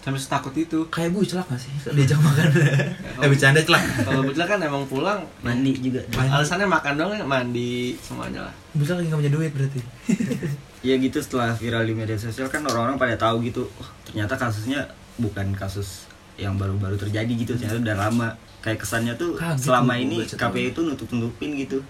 [0.00, 0.78] sampai setakut itu.
[0.88, 1.72] Kayak bu celak gak sih?
[1.92, 2.46] Diajak makan.
[3.20, 3.84] Eh bercanda celak.
[4.00, 6.00] kalau bocah kan emang pulang mandi juga.
[6.16, 8.54] Alasannya makan dong mandi semuanya lah.
[8.72, 9.80] Celak lagi gak punya duit berarti.
[10.80, 14.88] Ya gitu setelah viral di media sosial kan orang-orang pada tahu gitu oh, ternyata kasusnya
[15.20, 16.08] bukan kasus
[16.40, 18.28] yang baru-baru terjadi gitu ternyata udah lama.
[18.64, 21.84] Kayak kesannya tuh Kaget selama ini KPI itu nutup-nutupin gitu.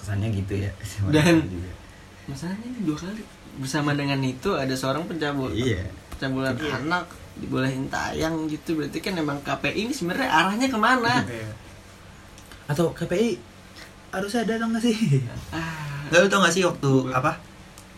[0.00, 0.72] Kesannya gitu ya.
[1.12, 1.72] Dan- juga.
[2.24, 3.20] masalahnya ini dua kali
[3.56, 5.84] bersama dengan itu ada seorang pencabul iya.
[6.16, 6.72] pencabulan Iya.
[6.80, 7.04] anak
[7.40, 8.80] dibolehin tayang gitu.
[8.80, 11.24] Berarti kan emang KPI ini sebenarnya arahnya ke mana?
[12.66, 13.38] Atau KPI
[14.12, 14.96] harus ada dong gak sih?
[15.52, 16.08] Ah.
[16.08, 17.36] Gak lu tau gak sih waktu apa?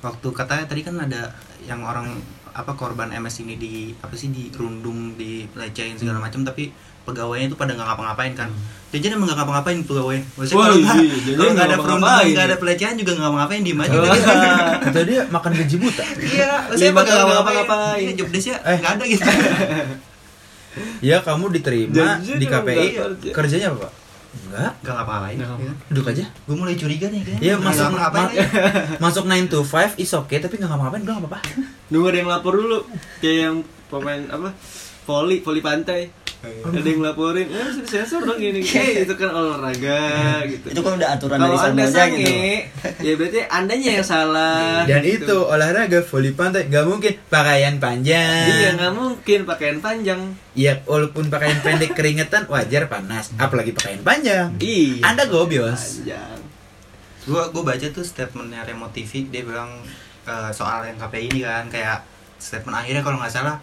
[0.03, 1.35] Waktu katanya tadi kan ada
[1.67, 2.19] yang orang
[2.55, 3.73] apa korban MS ini di
[4.03, 6.75] apa sih dirundung, dilecehin segala macam tapi
[7.09, 8.51] pegawainya itu pada nggak ngapa-ngapain kan.
[8.89, 10.19] Dia jadi emang nggak ngapa-ngapain pegawai.
[10.35, 12.29] Maksudnya Wah, kalau nggak iya, jadi kalau nggak nggak ada ngapa-ngapain.
[12.29, 13.97] nggak ada pelecehan juga nggak ngapa-ngapain diem aja.
[14.89, 15.01] Gitu.
[15.09, 18.01] dia makan gaji buta Iya, maksudnya nggak nggak ngapa-ngapain.
[18.01, 18.77] Iya, job desk-nya Eh.
[18.79, 19.25] nggak ada gitu.
[21.01, 22.87] ya kamu diterima di KPI
[23.29, 23.93] kerjanya apa pak
[24.39, 25.37] enggak Nggak ngapa-ngapain.
[25.37, 25.73] Nggak ngapa.
[25.89, 27.41] duduk aja Gue mulai curiga nih kayaknya.
[27.41, 31.15] Iya Nggak masuk ngapa-ngapain ma- masuk 9 to 5 is okay tapi nggak ngapa-ngapain udah
[31.15, 31.39] nggak apa-apa
[31.89, 32.79] nunggu ada yang lapor dulu
[33.19, 33.57] kayak yang
[33.89, 34.49] pemain apa
[35.03, 36.01] voli voli pantai
[36.39, 39.99] ada yang laporin ya harus disensor dong gini eh itu kan olahraga
[40.47, 40.71] gitu.
[40.71, 42.33] Itu kan udah aturan kalau dari sananya gitu
[43.07, 45.27] ya berarti andanya yang salah dan gitu.
[45.27, 47.13] itu olahraga voli pantai nggak mungkin.
[47.27, 50.21] Pakaian iya panjang nggak mungkin pakaian panjang.
[50.55, 53.35] Ya walaupun pakaian pendek keringetan wajar panas.
[53.35, 54.55] Apalagi pakaian panjang.
[54.63, 55.03] Iya.
[55.11, 56.07] Anda gobios.
[56.07, 56.39] Panjang.
[57.27, 59.83] Gue gue baca tuh statementnya Remo TV dia bilang
[60.23, 62.07] eh, soal yang KPI ini kan kayak
[62.39, 63.59] statement akhirnya kalau nggak salah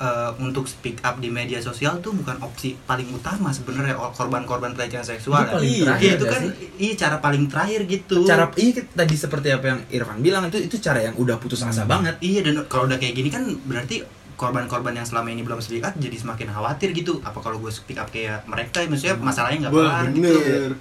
[0.00, 5.06] eh, untuk speak up di media sosial tuh bukan opsi paling utama sebenarnya korban-korban pelecehan
[5.06, 6.42] seksual Itu paling Iya, terakhir itu kan
[6.78, 8.16] iya cara paling terakhir gitu.
[8.26, 11.86] Cara iya tadi seperti apa yang Irfan bilang itu itu cara yang udah putus asa
[11.86, 12.18] banget.
[12.18, 14.02] Iya dan kalau udah kayak gini kan berarti
[14.34, 17.22] korban-korban yang selama ini belum speak up jadi semakin khawatir gitu.
[17.22, 20.30] Apa kalau gue speak up kayak mereka maksudnya masalahnya nggak kelar gitu.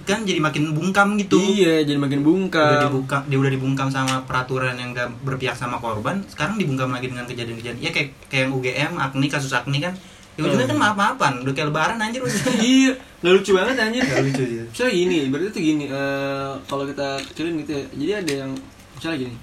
[0.05, 1.37] kan jadi makin bungkam gitu.
[1.37, 5.77] Iya jadi makin udah bungkam dibuka dia udah dibungkam sama peraturan yang gak berpihak sama
[5.77, 7.79] korban sekarang dibungkam lagi dengan kejadian-kejadian.
[7.81, 9.93] Ya kayak kayak yang UGM Agni kasus Agni kan
[10.33, 12.21] ya ujungnya kan maaf maafan udah kayak lebaran anjir.
[12.57, 14.01] Iya nggak lucu banget anjir.
[14.01, 14.57] Nggak lucu sih.
[14.67, 18.51] Misalnya gini, berarti tuh gini, eh, kalau kita kecilin gitu ya, jadi ada yang
[18.97, 19.35] misalnya gini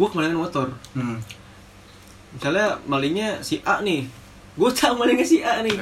[0.00, 0.66] gue kemalingan motor.
[0.96, 1.20] Hmm.
[2.36, 4.06] Misalnya malingnya si A nih.
[4.54, 5.78] Gue tahu malingnya si A nih.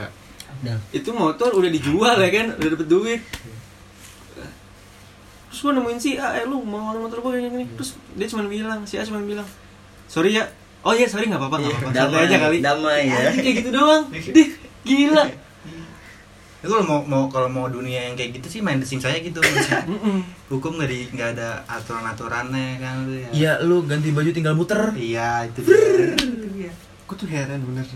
[0.59, 0.75] Udah.
[0.91, 3.23] itu motor udah dijual ya kan udah dapet duit.
[5.49, 7.65] Terus gue nemuin si A eh lu mau ngambil motor gue kayak gini.
[7.79, 9.47] Terus dia cuma bilang si A cuma bilang
[10.11, 10.45] sorry ya.
[10.83, 11.91] Oh iya sorry nggak apa-apa nggak apa-apa.
[11.95, 12.57] Santai Damai, aja kali.
[12.63, 13.19] Damai ya.
[13.35, 14.05] Kayak gitu doang.
[14.37, 14.49] Dih
[14.87, 15.48] gila
[16.59, 19.15] Ya, kalau mau mau kalau mau dunia yang kayak gitu sih main The Sims aja
[19.23, 19.39] gitu.
[20.51, 23.29] Hukum nggak di nggak ada aturan aturannya kan lu ya.
[23.31, 24.91] Iya, lu ganti baju tinggal muter.
[24.99, 26.75] iya itu dia.
[27.07, 27.87] Gue tuh heran bener.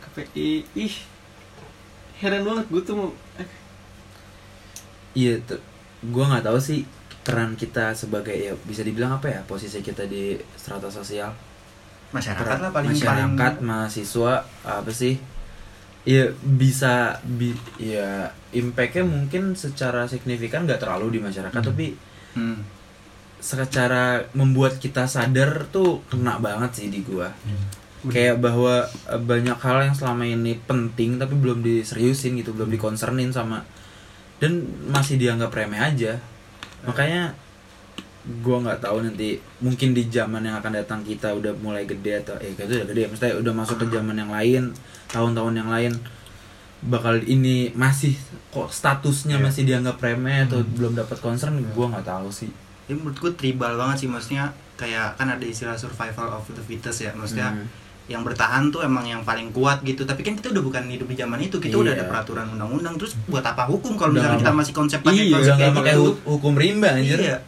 [0.00, 0.94] KPI ih
[2.24, 3.48] heran banget gue tuh mau eh,
[5.12, 5.60] Iya, tuh.
[6.08, 6.88] Gua nggak tahu sih
[7.20, 11.28] peran kita sebagai ya bisa dibilang apa ya posisi kita di strata sosial.
[12.10, 14.32] Masyarakat Peran lah paling masyarakat paling mahasiswa
[14.64, 15.20] apa sih
[16.02, 21.94] ya bisa bi ya impactnya mungkin secara signifikan nggak terlalu di masyarakat tapi
[22.30, 22.62] Hmm.
[23.38, 27.66] secara membuat kita sadar tuh kena banget sih di gua Hmm.
[28.06, 33.28] kayak bahwa eh, banyak hal yang selama ini penting tapi belum diseriusin gitu belum dikonsernin
[33.28, 33.60] sama
[34.38, 36.16] dan masih dianggap remeh aja
[36.80, 37.36] makanya
[38.38, 42.36] gua nggak tahu nanti mungkin di zaman yang akan datang kita udah mulai gede atau
[42.36, 44.62] eh itu udah gede maksudnya udah masuk ke zaman yang lain
[45.06, 45.92] tahun-tahun yang lain
[46.82, 48.16] bakal ini masih
[48.48, 49.42] kok statusnya Iya.
[49.42, 52.48] masih dianggap remeh atau belum dapat concern gua nggak tahu sih.
[52.86, 57.00] Ya menurut gue tribal banget sih maksudnya kayak kan ada istilah survival of the fittest
[57.00, 57.68] ya maksudnya Hmm.
[58.06, 60.02] yang bertahan tuh emang yang paling kuat gitu.
[60.02, 62.00] Tapi kan kita udah bukan hidup di zaman itu kita udah Iya.
[62.00, 65.22] ada peraturan undang-undang terus buat apa hukum kalau Udah misalnya kita ma- masih konsep pakai
[65.22, 66.02] Iya, konsep udah kayak pakai gitu?
[66.02, 67.18] hu- hukum rimba anjir.
[67.18, 67.38] Iya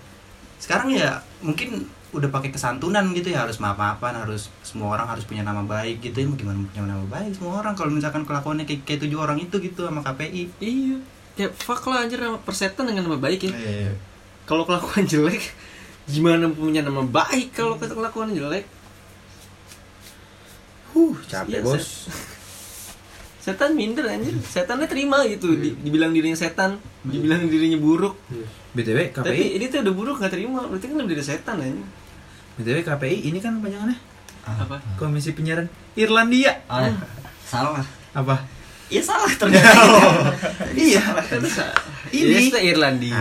[0.62, 5.42] sekarang ya mungkin udah pakai kesantunan gitu ya harus maaf-maafan harus semua orang harus punya
[5.42, 6.27] nama baik gitu ya.
[6.29, 7.35] Mau gimana punya nama baik?
[7.35, 10.96] Semua orang kalau misalkan kelakuannya kayak, kayak tujuh orang itu gitu sama KPI iya.
[11.35, 13.53] Kayak fuck lah anjir nama persetan dengan nama baik ya.
[13.53, 13.92] Iya.
[14.42, 15.55] kalau kelakuan jelek
[16.07, 18.68] gimana punya nama baik kalau kelakuan jelek?
[20.92, 22.12] Huh capek Iya, bos
[23.42, 24.33] setan minder anjir.
[24.40, 25.52] Setannya terima gitu.
[25.52, 28.14] Di- dibilang dirinya setan dibilang dirinya buruk.
[28.72, 30.64] Btw KPI tapi ini tuh udah buruk nggak terima.
[30.64, 31.87] Berarti kan lebih dari setan anjir.
[32.57, 33.98] Btw KPI ini kan panjangannya?
[34.42, 34.76] Apa?
[34.96, 36.62] Komisi Penyiaran Irlandia.
[36.66, 36.90] Ah,
[37.44, 37.85] salah.
[38.12, 38.37] apa?
[38.92, 39.72] Iya salah ternyata.
[40.76, 41.00] iya.
[42.12, 42.52] Ini.
[42.52, 43.16] Irlandia.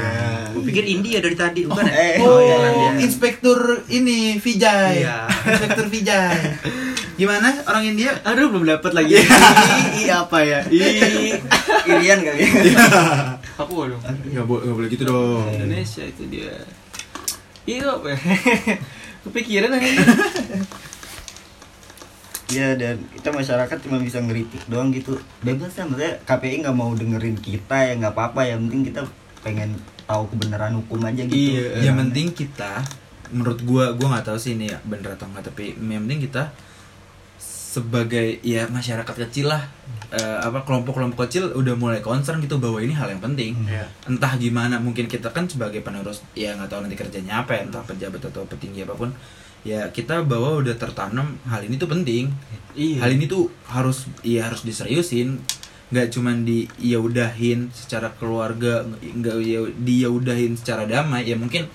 [0.51, 1.95] Gue pikir India dari tadi bukan ya?
[1.95, 2.15] eh.
[2.19, 2.99] oh, Irlandia.
[2.99, 4.99] Inspektur ini Vijay.
[4.99, 5.31] Iya.
[5.31, 6.39] Inspektur Vijay
[7.19, 9.19] gimana orang India aduh belum dapat lagi
[9.99, 11.35] i apa ya i
[11.87, 12.45] Irian kali.
[13.57, 16.53] apa dong nggak boleh nggak boleh gitu dong Indonesia itu dia
[17.67, 18.19] iya apa ya?
[19.27, 19.91] kepikiran aja
[22.51, 25.15] Iya dan kita masyarakat cuma bisa ngeritik doang gitu.
[25.39, 29.07] Bebas lah maksudnya KPI nggak mau dengerin kita ya nggak apa-apa yang penting kita
[29.39, 31.55] pengen tahu kebenaran hukum aja gitu.
[31.55, 31.87] Iya.
[31.87, 32.83] yang penting kita
[33.31, 36.51] menurut gua gua nggak tahu sih ini ya bener atau enggak tapi yang penting kita
[37.71, 39.63] sebagai ya masyarakat kecil lah.
[40.11, 43.55] Eh, apa kelompok-kelompok kecil udah mulai concern gitu bahwa ini hal yang penting.
[43.63, 43.87] Iya.
[44.11, 47.79] entah gimana mungkin kita kan sebagai penerus ya nggak tahu nanti kerjanya apa ya entah
[47.87, 49.15] pejabat atau petinggi apa pun
[49.63, 52.27] ya kita bahwa udah tertanam hal ini tuh penting.
[52.75, 53.07] Iya.
[53.07, 55.39] Hal ini tuh harus ya harus diseriusin.
[55.95, 61.71] Nggak cuman di ya udahin secara keluarga nggak ya dia udahin secara damai ya mungkin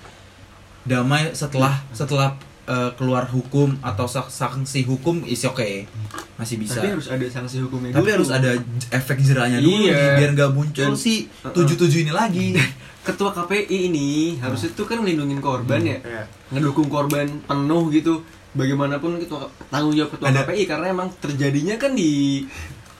[0.85, 5.87] damai setelah setelah eh, keluar hukum atau sanksi hukum is oke
[6.35, 6.77] masih bisa.
[6.77, 8.15] tapi harus ada sanksi hukumnya tapi dulu.
[8.19, 8.51] harus ada
[8.91, 9.95] efek jerahnya dulu Iya.
[9.95, 12.53] nih, biar nggak muncul Dan- si tujuh tujuh ini lagi.
[13.07, 15.95] Ketua KPI ini harusnya tuh kan melindungi korban ya.
[15.97, 16.23] Iya.
[16.51, 18.19] ngedukung korban penuh gitu.
[18.51, 22.43] Bagaimanapun ketua tanggung jawab ketua Ada- KPI karena emang terjadinya kan di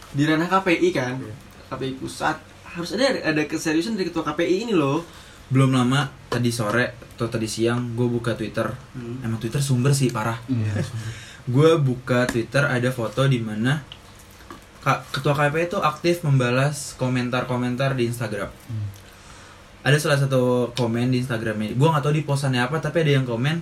[0.09, 1.19] di ranah KPI kan.
[1.67, 2.39] KPI pusat.
[2.63, 5.03] Harus ada ada keseriusan dari ketua KPI ini loh
[5.47, 9.23] belum lama tadi sore atau tadi siang gue buka Twitter Hmm.
[9.23, 10.83] emang Twitter sumber sih parah Iya.
[11.53, 13.79] gue buka Twitter ada foto di mana
[14.77, 18.47] Kak, ketua KPI itu aktif membalas komentar-komentar di Instagram.
[19.83, 21.75] Ada salah satu komen di Instagramnya.
[21.75, 23.59] Gue nggak tahu di posannya apa, tapi ada yang komen,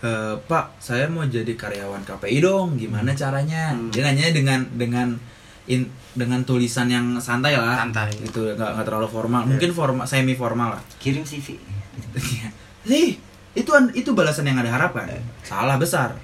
[0.00, 0.10] "E,
[0.40, 2.76] Pak, saya mau jadi karyawan KPI dong.
[2.76, 3.76] Gimana caranya?
[3.76, 3.92] Hmm.
[3.92, 5.20] Dia nanya dengan dengan
[5.66, 7.74] in- dengan tulisan yang santai lah.
[7.76, 8.10] Santai.
[8.12, 9.42] Gitu, nggak nggak terlalu formal.
[9.44, 10.82] Mungkin formal, semi formal lah.
[10.96, 11.58] Kirim CV.
[12.84, 13.16] Sih,
[13.52, 15.08] itu an- itu balasan yang ada harapan.
[15.40, 16.14] Salah besar.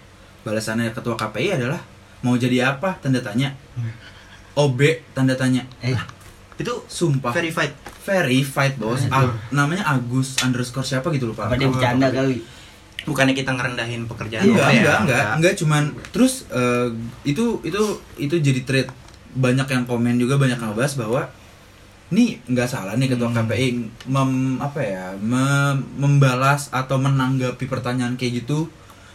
[0.40, 1.80] Balasannya ketua KPI adalah
[2.20, 2.96] mau jadi apa?
[2.96, 3.52] Tanda tanya.
[4.52, 5.64] OB tanda tanya.
[5.80, 5.94] Eh,
[6.54, 7.32] Itu Sumpah.
[7.32, 7.72] verified.
[7.98, 9.08] Verified bos.
[9.08, 11.48] Ah, namanya Agus underscore siapa gitu lupa.
[11.48, 12.44] apa dia bercanda kali?
[13.00, 14.76] Bukannya kita ngerendahin pekerjaan Enggak, ya?
[14.76, 16.92] enggak, enggak, enggak cuman terus eh,
[17.24, 17.80] itu itu
[18.18, 18.88] itu jadi thread
[19.32, 21.22] banyak yang komen juga banyak yang ngebahas bahwa
[22.10, 23.68] ini nggak salah nih ketua KPI
[24.04, 28.66] mem, apa ya mem- membalas atau menanggapi pertanyaan kayak gitu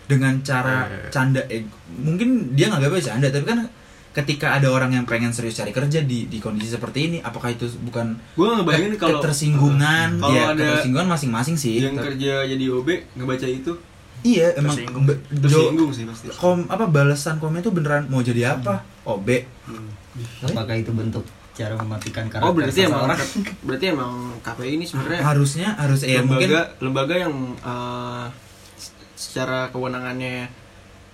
[0.06, 1.10] dengan cara Eh.
[1.10, 1.43] canda.
[1.45, 3.67] Eh, mungkin dia nggak canda tapi kan
[4.13, 7.67] ketika ada orang yang pengen serius cari kerja di di kondisi seperti ini apakah itu
[7.84, 10.10] bukan gue ngebayangin ke- kalau ketersinggungan?
[10.15, 13.75] Kalau ya ada ketersinggungan masing-masing sih yang kerja jadi OB ngebaca itu?
[14.23, 15.04] Iya emang Tersinggung.
[15.36, 16.32] tersinggung sih pasti.
[16.32, 18.88] kom apa balasan komen itu beneran mau jadi apa?
[19.04, 19.28] OB
[19.67, 19.91] Hmm.
[20.41, 23.08] Apakah itu bentuk cara mematikan karakter oh berarti emang
[23.62, 26.49] berarti emang KPI ini sebenarnya harusnya harus ya lembaga mungkin
[26.82, 27.36] lembaga yang
[28.75, 30.51] s- secara kewenangannya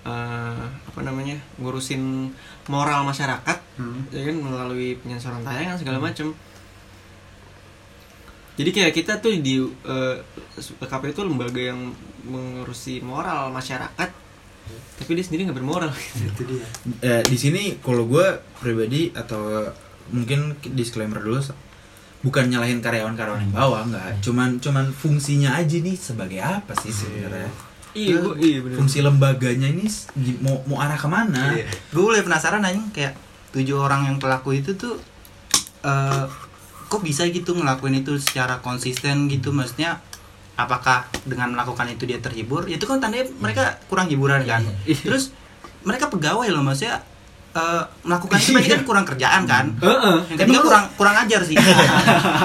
[0.01, 2.33] eh, apa namanya ngurusin
[2.67, 4.03] moral masyarakat Hmm.
[4.09, 6.35] ya kan melalui penyensoran tayangan segala macam
[8.53, 10.15] jadi kayak kita tuh di eh,
[10.59, 14.09] KPI itu lembaga yang mengurusi moral masyarakat
[15.01, 15.91] tapi dia sendiri nggak bermoral.
[16.29, 16.65] Itu dia.
[17.01, 18.25] Eh, di sini kalau gue
[18.61, 19.65] pribadi atau
[20.13, 21.41] mungkin disclaimer dulu
[22.21, 24.21] bukan nyalahin karyawan-karyawan yang bawah nggak.
[24.21, 27.49] Cuman cuman fungsinya aja nih sebagai apa sih sebenarnya?
[27.91, 28.77] Iya gua, iya bener.
[28.77, 29.85] Fungsi lembaganya ini
[30.39, 31.51] mau mau arah ke mana?
[31.57, 31.67] Iya.
[31.67, 33.13] gue mulai penasaran aja kayak
[33.51, 34.95] tujuh orang yang pelaku itu tuh
[35.83, 36.25] eh
[36.91, 39.51] kok bisa gitu ngelakuin itu secara konsisten gitu?
[39.51, 39.99] Maksudnya
[40.61, 45.01] apakah dengan melakukan itu dia terhibur itu kan tandanya mereka kurang hiburan kan Iya.
[45.03, 45.33] terus
[45.81, 47.01] mereka pegawai loh maksudnya
[47.51, 50.17] eh, melakukan itu berarti kan kurang kerjaan kan Heeh.
[50.29, 51.57] yang ketiga kurang kurang ajar sih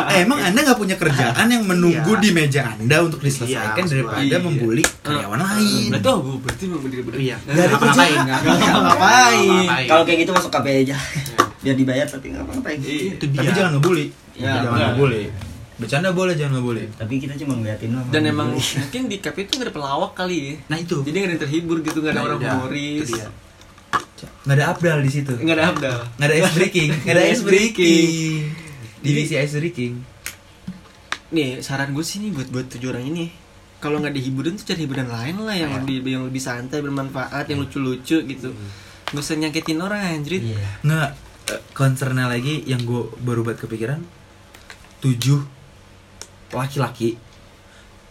[0.08, 2.18] Eh, emang anda nggak punya kerjaan yang menunggu Iya.
[2.18, 4.22] di meja anda untuk diselesaikan Iya, daripada.
[4.24, 4.38] Iya.
[4.40, 8.82] membuli karyawan lain Berarti oh, gua berarti memang bener-bener iya ada nggak- Nggak nggak ngapain.
[8.82, 9.86] ngapain.
[9.86, 10.96] kalau kayak gitu masuk KPI aja
[11.58, 13.12] biar dibayar tapi nggak apa-apa Iya.
[13.12, 15.24] itu dia tapi jangan ngebully Ya, jangan ngebully
[15.76, 18.08] bercanda boleh jangan ngebully tapi kita cuma ngeliatin doang.
[18.08, 20.54] Dan emang mungkin di KPI itu nggak ada pelawak kali ya.
[20.72, 21.04] Nah itu.
[21.04, 23.08] Jadi nggak ada yang terhibur gitu nggak ada Nah, orang humoris.
[24.48, 25.32] Nggak ada abdal di situ.
[25.36, 25.98] Nggak ada abdal.
[26.16, 26.90] Nggak ada ice breaking.
[27.04, 28.08] Nggak ada ice breaking.
[29.04, 29.92] divisi ice breaking.
[31.36, 33.28] Nih saran gue sih nih buat buat tujuh orang ini.
[33.76, 37.60] Kalau nggak dihiburin tuh cari hiburan lain lah yang lebih yang lebih santai bermanfaat yang
[37.60, 38.48] lucu-lucu gitu.
[39.12, 40.40] Nggak usah nyakitin orang anjrit.
[40.40, 40.68] Iya.
[40.80, 41.08] Nggak
[41.52, 44.00] eh, concernnya lagi yang gue baru buat kepikiran
[45.04, 45.55] tujuh
[46.50, 47.18] laki-laki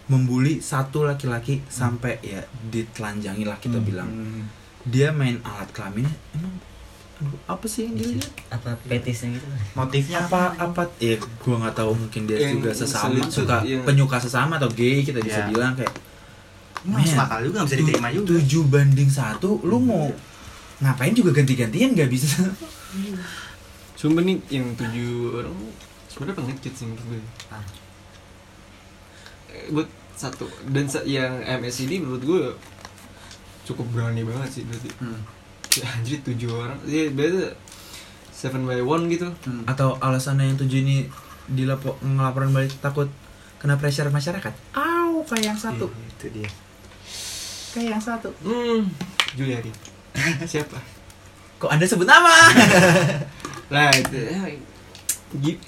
[0.06, 3.86] membuli satu laki-laki sampai ya ditelanjangi lah kita Hmm.
[3.86, 4.10] bilang.
[4.86, 6.62] Dia main alat kelaminnya emang
[7.16, 9.48] aduh, apa sih yang dia apa petisnya gitu?
[9.74, 10.52] Motifnya apa?
[10.54, 10.84] Apa?
[11.00, 15.02] Ya gue nggak tahu mungkin dia Yang juga sesama suka yang- penyuka sesama atau gay
[15.02, 15.48] kita bisa Ya.
[15.48, 15.96] bilang kayak
[16.84, 18.28] masuk akal juga nggak bisa diterima juga.
[18.30, 20.06] tujuh banding satu lu mau
[20.78, 22.46] ngapain juga ganti-gantian nggak bisa.
[23.96, 25.56] Sumpah nih yang tujuh orang
[26.06, 27.22] sebenarnya pengecut sih menurut gue.
[27.50, 27.64] Ah.
[29.68, 32.44] Buat satu dan sa- yang MS ini menurut gue
[33.64, 34.90] cukup berani banget sih berarti.
[34.98, 35.20] Hmm.
[35.74, 37.52] Ya, anjir tujuh orang, ya berarti
[38.32, 39.28] seven by one gitu.
[39.44, 39.64] Hmm.
[39.66, 41.08] atau alasannya yang tujuh ini
[41.46, 43.08] dilapor ngelaporan balik takut
[43.56, 46.50] kena pressure masyarakat Aw, kayak yang satu Iya, itu dia
[47.72, 48.88] kayak yang satu Hmm,
[49.34, 49.72] Juliari.
[50.48, 50.80] Siapa?
[51.56, 52.32] kok anda sebut nama
[53.74, 54.46] Lah itu ya,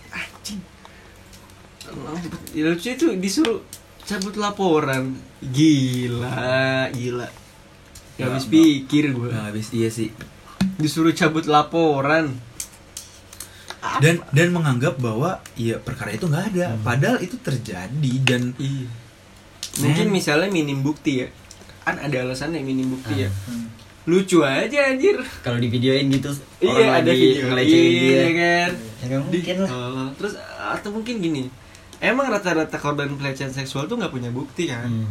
[0.07, 0.61] anjing.
[2.51, 3.59] Ya, lucu itu disuruh
[4.07, 5.19] cabut laporan.
[5.43, 6.39] Gila,
[6.89, 7.27] gila.
[7.27, 7.35] Gak
[8.17, 9.29] Nggak, habis pikir gue.
[9.29, 10.09] Nah, habis iya sih
[10.79, 12.33] Disuruh cabut laporan.
[14.01, 18.89] dan dan menganggap bahwa ya perkara itu nggak ada padahal itu terjadi dan Iya.
[19.79, 21.27] Mungkin misalnya minim bukti ya.
[21.85, 23.29] Kan ada alasannya minim bukti ya.
[23.29, 23.69] Hmm.
[24.09, 25.21] Lucu aja anjir.
[25.39, 28.71] kalau di videoin gitu Iya, orang ada lagi video ngelecehin dia iya, kan.
[28.73, 31.43] ya nggak mungkin lah Oh, terus atau mungkin gini.
[31.97, 34.85] Emang rata-rata korban pelecehan seksual tuh nggak punya bukti kan?
[34.85, 35.09] Hmm.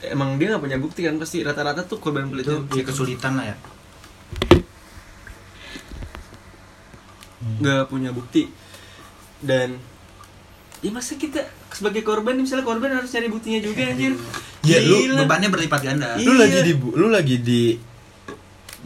[0.00, 3.46] Emang dia nggak punya bukti kan pasti rata-rata tuh korban itu pelecehan ya kesulitan lah
[3.46, 3.56] ya
[7.38, 8.50] nggak punya bukti
[9.40, 9.78] dan
[10.78, 14.14] ya masa kita sebagai korban misalnya korban harus cari buktinya juga anjir
[14.66, 15.22] Ya, lu Gila.
[15.24, 16.26] bebannya berlipat ganda Iya.
[16.26, 17.62] lu lagi di lu lagi di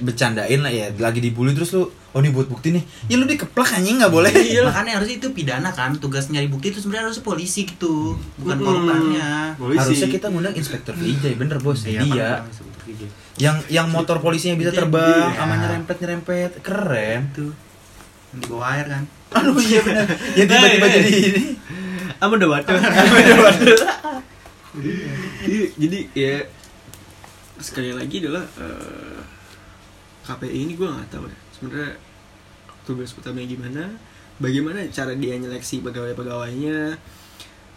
[0.02, 2.84] bercandain lah ya lagi dibully terus lu oh ini buat bukti nih.
[3.08, 4.28] Ya lu dikeplak anjing nggak boleh.
[4.34, 4.62] Iya.
[4.68, 8.66] makanya harus itu pidana kan tugas nyari bukti itu sebenarnya harus polisi gitu bukan Mm-mm.
[8.66, 9.30] korbannya.
[9.56, 9.78] Polisi.
[9.80, 11.86] harusnya kita ngundang inspektur Vijay bener bos.
[11.86, 12.44] Iya, dia
[13.40, 15.38] yang yang motor polisinya bisa Iya, terbang iya.
[15.40, 16.50] sama nyerempet nyerempet.
[16.60, 17.20] Keren.
[17.32, 19.04] Yang di bawah air kan?
[19.32, 20.06] Aduh iya bener.
[20.36, 20.92] Yang tiba-tiba Eh, eh.
[21.00, 21.42] jadi ini.
[22.20, 22.78] Apa udah waduh
[25.42, 26.34] jadi, jadi ya
[27.60, 29.11] sekali lagi adalah eh,
[30.22, 31.38] KPI ini gue nggak tahu ya.
[31.52, 31.90] Sebenarnya
[32.82, 33.82] tugas utamanya gimana?
[34.38, 36.98] Bagaimana cara dia nyeleksi pegawai-pegawainya?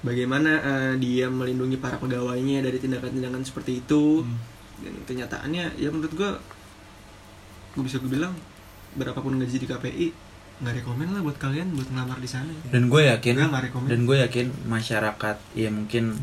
[0.01, 4.21] Bagaimana eh, dia melindungi para pegawainya dari tindakan-tindakan seperti itu?
[4.77, 6.31] Dan kenyataannya ya menurut gue
[7.73, 8.31] gue bisa gue bilang
[8.93, 10.07] berapapun gaji di KPI
[10.55, 12.53] nggak rekomen lah buat kalian buat ngelamar di sana.
[12.69, 13.87] Dan gue yakin rekomen.
[13.91, 16.15] dan gue yakin masyarakat ya mungkin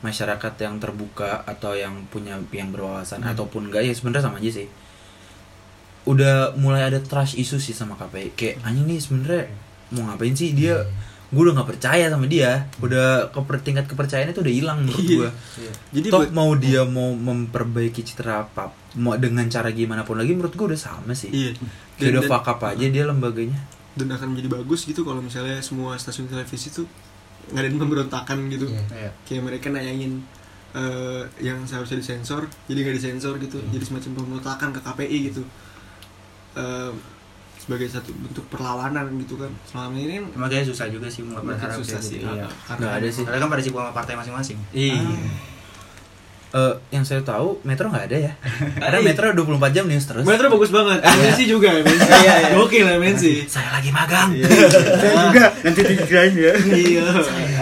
[0.00, 3.32] masyarakat yang terbuka atau yang punya yang berwawasan Hmm.
[3.32, 4.68] ataupun enggak ya sebenarnya sama aja sih
[6.02, 9.44] udah mulai ada trust isu sih sama KPI kayak anjing nih sebenarnya
[9.90, 10.80] mau ngapain sih dia?
[11.30, 12.66] Gue udah nggak percaya sama dia.
[12.78, 15.14] Udah keper tingkat kepercayaannya tuh udah hilang menurut Iya.
[15.16, 15.30] gue
[15.92, 20.32] jadi Toh buat- mau dia mau memperbaiki citra apa mau dengan cara gimana pun lagi
[20.32, 21.30] menurut gue udah sama sih.
[21.30, 21.54] Iya.
[21.94, 23.60] Kayak udah dan, fuck up aja dia lembaganya.
[23.92, 26.86] Dan akan menjadi bagus gitu kalau misalnya semua stasiun televisi tuh
[27.50, 28.66] ngadain pemberontakan gitu.
[28.66, 29.10] Iya.
[29.22, 30.22] kayak mereka nayangin
[30.70, 33.58] eh, yang seharusnya disensor jadi nggak disensor gitu.
[33.68, 35.42] Jadi semacam pemberontakan ke KPI gitu
[36.58, 36.92] Eh,
[37.60, 41.38] sebagai satu bentuk perlawanan gitu kan selama ini kan Emang kayaknya susah juga sih mau
[41.38, 42.48] makin berharap susah kayak sih gitu, iya.
[42.66, 43.22] karena Nggak ada sih.
[43.28, 44.58] Karena kan pada sibuk sama partai masing-masing.
[44.72, 44.98] iya
[46.50, 48.32] Eh, yang saya tahu Metro nggak ada ya.
[48.82, 50.26] Karena Metro 24 jam news terus.
[50.26, 50.98] Metro bagus banget.
[50.98, 52.48] MNC juga MNC Iya, iya.
[52.58, 54.34] gokil MNC saya lagi magang.
[55.00, 56.52] Saya juga nanti dikirain ya.
[56.74, 57.06] iya.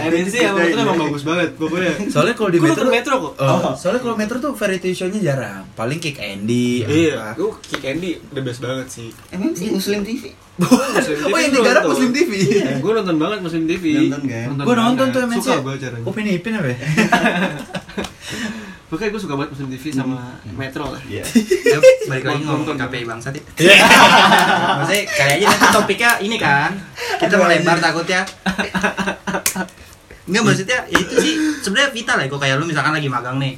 [0.09, 1.93] MNC yang Metro emang bagus banget pokoknya.
[2.09, 3.33] Soalnya kalau di Metro nonton Metro kok.
[3.37, 5.69] Oh, soalnya kalau Metro tuh variety show-nya jarang.
[5.77, 7.37] Paling kick Andy iya.
[7.37, 7.37] Apa.
[7.37, 9.13] gue Kick Andy the best banget sih.
[9.29, 10.33] Emang sih Muslim TV.
[10.59, 12.31] oh yang digarap Muslim TV
[12.83, 14.47] gue nonton banget Muslim TV Nonton kan?
[14.59, 15.21] gue nonton tuh.
[15.29, 16.05] MNC suka gue acaranya.
[16.09, 16.77] Upin Ipin apa ya
[18.89, 21.21] pokoknya gue suka banget Muslim TV sama Metro lah Iya.
[21.69, 21.77] Ya,
[22.09, 22.81] balik lagi ngomong Nonton.
[22.81, 23.43] KPI bangsat ya.
[24.81, 26.73] Maksudnya kayaknya nanti topiknya ini kan.
[27.21, 28.25] Kita melebar takutnya.
[30.25, 33.53] Enggak maksudnya ya itu sih sebenarnya vital ya kok kayak lu misalkan lagi magang nih.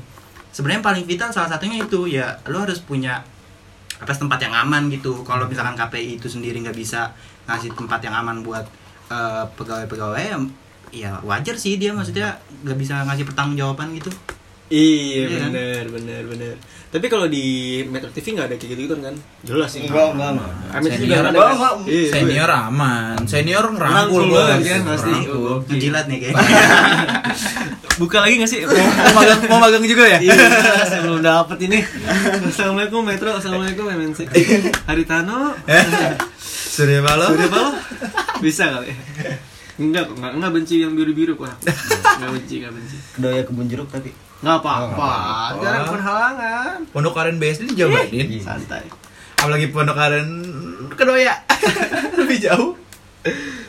[0.51, 3.23] Sebenarnya yang paling vital salah satunya itu ya lu harus punya
[4.03, 5.23] apa tempat yang aman gitu.
[5.23, 7.15] Kalau misalkan KPI itu sendiri nggak bisa
[7.47, 8.67] ngasih tempat yang aman buat
[9.07, 10.27] eh, pegawai-pegawai
[10.91, 12.35] ya wajar sih dia maksudnya
[12.67, 14.11] nggak bisa ngasih pertanggungjawaban gitu.
[14.71, 15.49] Iya Iya kan?
[15.51, 16.55] benar benar benar.
[16.87, 17.45] Tapi kalau di
[17.85, 19.15] Metro TV nggak ada kayak gitu kan kan?
[19.43, 19.83] Jelas sih.
[19.83, 21.27] Enggak, enggak, juga Senior nggak ada.
[21.29, 21.55] enggak, kan?
[21.55, 21.73] enggak.
[21.87, 24.47] Iya, senior aman senior Rangkul ngerangkul bos.
[24.61, 25.11] kan, pasti.
[25.67, 26.43] Ngejilat nih kayaknya.
[28.01, 28.59] Buka lagi nggak sih?
[28.65, 30.33] mau magang mau magang juga ya Iya,
[30.89, 31.79] saya belum dapet ini.
[32.47, 34.19] Assalamualaikum Metro, assalamualaikum MNC.
[34.83, 35.53] Haritano,
[36.41, 37.73] Surya Paloh Surya Paloh,
[38.39, 38.89] bisa kali?
[39.77, 41.51] Enggak, kok, enggak, enggak benci yang biru-biru kok.
[42.17, 42.95] Enggak benci, enggak benci.
[43.13, 44.11] Kedoya kebun jeruk tapi.
[44.41, 45.13] Enggak nggak apa-apa.
[45.59, 46.77] Jarang penghalangan.
[46.89, 48.41] Pondok Aren BSD di Jawa Barat Iya.
[48.41, 48.85] Santai.
[49.37, 50.29] apalagi Pondok Aren
[50.91, 51.33] Kedoya
[52.17, 52.73] lebih jauh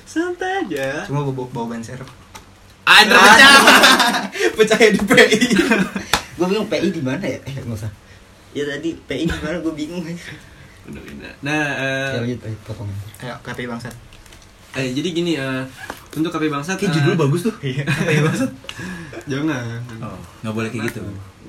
[0.03, 1.05] Santai aja.
[1.05, 2.05] Cuma bau bau ban serep.
[2.83, 3.51] ada pecah
[4.53, 5.39] pecah ya di PI
[6.37, 7.39] Gue bingung PI di mana ya?
[7.43, 7.93] Eh, enggak usah.
[8.53, 10.03] Ya tadi PI di mana gue bingung.
[10.83, 11.33] Udah-udah.
[11.41, 12.89] Nah, eh, Ya lanjut, lanjut potong.
[13.15, 13.95] Kayak KPI bangsat.
[14.73, 15.63] eh, jadi gini, eh,
[16.13, 18.51] untuk KP Bangsat kayak eh, judul bagus tuh KPI bangsat
[19.25, 19.81] Jangan.
[20.03, 21.01] oh nggak boleh kayak gitu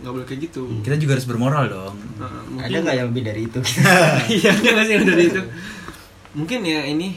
[0.03, 0.64] Nggak boleh kayak gitu.
[0.84, 3.59] kita juga harus bermoral dong Eh, Ada mungkin nggak yang lebih dari itu?
[4.36, 5.41] Iya, ada nggak sih yang dari itu?
[6.34, 7.07] Mungkin ya ini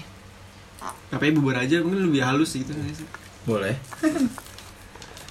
[1.09, 3.09] KPI bubar aja mungkin lebih halus gitu nggak sih?
[3.43, 3.75] boleh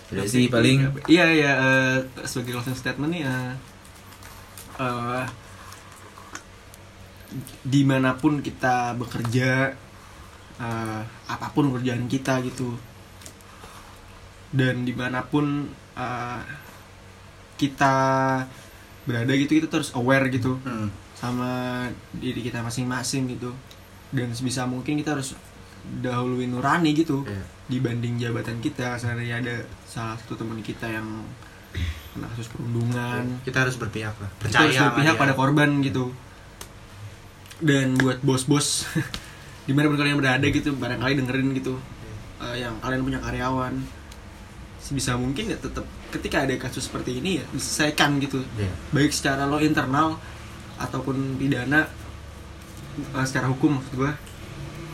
[0.08, 3.52] udah sih paling Iya iya eh, sebagai closing statement nih eh,
[4.78, 5.24] eh,
[7.62, 9.76] di mana pun kita bekerja
[10.58, 12.76] eh, apa pun kerjaan kita gitu
[14.52, 16.40] dan di mana pun eh,
[17.56, 17.96] kita
[19.04, 20.90] berada gitu kita terus aware gitu Hmm.
[21.14, 21.50] sama
[22.12, 23.52] diri kita masing-masing gitu
[24.10, 25.36] dan sebisa mungkin kita harus
[25.98, 27.44] dahului nurani gitu Iya.
[27.70, 31.06] dibanding jabatan kita seandainya ada salah satu teman kita yang
[32.12, 34.30] kena kasus perundungan Kita harus berpihak lah.
[34.34, 35.22] kita Percaya harus sama berpihak dia.
[35.22, 36.06] pada korban gitu
[37.58, 38.84] dan buat bos-bos
[39.66, 41.74] di mana pun kalian berada gitu barangkali dengerin gitu.
[42.42, 43.74] Eh, yang kalian punya karyawan.
[44.78, 45.82] Sebisa mungkin ya tetap
[46.14, 48.46] ketika ada kasus seperti ini ya diselesaikan gitu.
[48.56, 48.72] Iya.
[48.94, 50.22] baik secara lo internal
[50.78, 51.90] ataupun pidana
[53.02, 54.14] eh, secara hukum maksud gua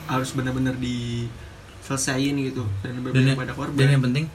[0.08, 2.64] harus benar-benar diselesain gitu.
[2.80, 3.76] Dan yang, pada korban.
[3.76, 4.26] dan yang penting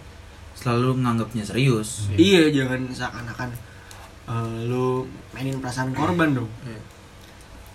[0.53, 2.13] selalu nganggapnya serius.
[2.13, 3.49] Iya jangan seakan-akan
[4.29, 6.53] eh, lo mainin perasaan korban dong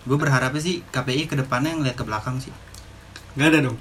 [0.03, 2.53] Gue berharapnya sih KPI ke depannya ngeliat ke belakang sih.
[3.31, 3.77] nggak ada dong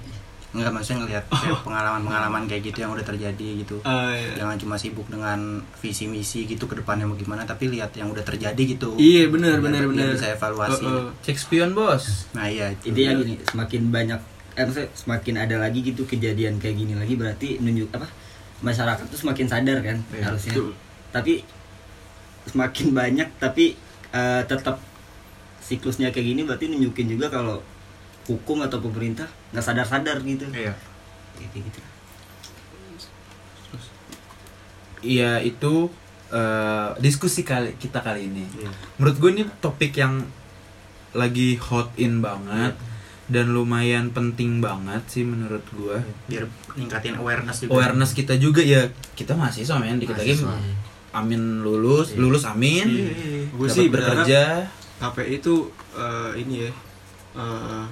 [0.51, 3.79] Enggak maksudnya ngeliat kayak pengalaman-pengalaman kayak gitu yang udah terjadi gitu.
[3.83, 5.39] Eh, Jangan cuma sibuk dengan
[5.79, 8.99] visi misi gitu ke depannya mau gimana tapi lihat yang udah terjadi gitu.
[8.99, 10.83] iya benar benar benar bisa evaluasi.
[10.83, 11.07] Eh, eh.
[11.23, 12.91] cek spion bos Nah, iya itu.
[12.91, 17.49] Intinya gini, semakin banyak eh maksudnya semakin ada lagi gitu kejadian kayak gini lagi berarti
[17.59, 18.11] nunjuk apa?
[18.61, 20.51] Masyarakat tuh semakin sadar kan Iya, harusnya.
[20.53, 20.71] betul.
[21.11, 21.33] Tapi
[22.45, 23.79] semakin banyak tapi
[24.11, 24.83] eh, tetap
[25.71, 27.62] siklusnya kayak gini berarti nunjukin juga kalau
[28.27, 30.51] hukum atau pemerintah nggak sadar-sadar gitu.
[30.51, 30.75] Iya.
[31.39, 31.81] Kayak gitu.
[35.01, 35.89] Iya itu
[36.35, 38.43] eh, diskusi kali kita kali ini.
[38.59, 38.71] Iya.
[38.99, 40.27] Menurut gue ini topik yang
[41.14, 42.75] lagi hot in banget
[43.31, 46.03] dan lumayan penting banget sih menurut gua.
[46.27, 47.79] Biar ningkatin awareness juga.
[47.79, 50.03] Awareness kita juga ya kita mahasiswa men.
[50.03, 50.35] Dikit lagi
[51.11, 52.87] amin lulus lulus amin.
[53.55, 54.43] Gue dapat sih berharap bekerja
[55.01, 56.71] KPI itu eh, ini ya
[57.41, 57.85] eh,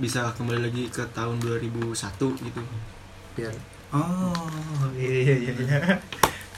[0.00, 1.92] bisa kembali lagi ke tahun 2001
[2.44, 2.62] gitu.
[3.36, 3.54] Biar.
[3.88, 5.52] Oh iya iya iya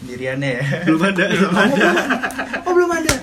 [0.01, 0.65] pendiriannya ya.
[0.89, 1.89] Belum ada belum ada.
[2.67, 3.15] oh belum ada.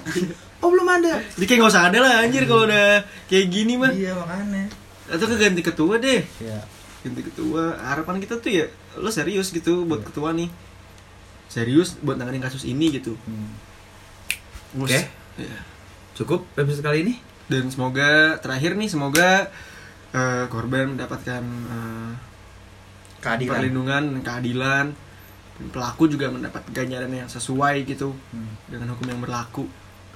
[0.63, 1.13] Oh belum ada.
[1.35, 3.91] Jadi kayak nggak usah ada lah anjir kalau udah kayak gini mah.
[3.91, 4.63] Iya makanya.
[5.07, 6.21] Atau ke ganti ketua deh.
[6.39, 6.59] Ya
[7.03, 7.79] ganti ketua.
[7.79, 8.65] Harapan kita tuh ya
[8.99, 10.49] lo serius gitu buat ketua nih.
[11.47, 13.15] Serius buat nanganin kasus ini gitu.
[14.75, 14.91] Oke.
[14.91, 15.07] Terus,
[15.39, 15.59] ya.
[16.17, 17.13] Cukup episode kali ini.
[17.47, 19.47] Dan semoga terakhir nih semoga
[20.11, 22.11] eh, korban mendapatkan eh,
[23.21, 23.51] keadilan.
[23.53, 24.85] perlindungan dan keadilan.
[25.57, 28.13] Pelaku juga mendapat ganjaran yang sesuai gitu
[28.69, 29.65] dengan hukum yang berlaku.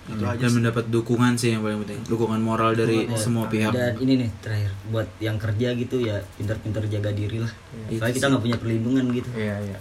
[0.01, 0.57] Itu aja dan sih.
[0.57, 2.01] mendapat dukungan sih yang paling penting.
[2.05, 3.73] Dukungan moral dari Dan- semua pihak.
[3.73, 4.69] Dan ini nih terakhir.
[4.89, 7.53] Buat yang kerja gitu ya pintar-pintar jaga diri lah.
[7.89, 8.31] Itu soalnya kita sih.
[8.33, 9.29] nggak punya perlindungan gitu.
[9.33, 9.77] Iya iya.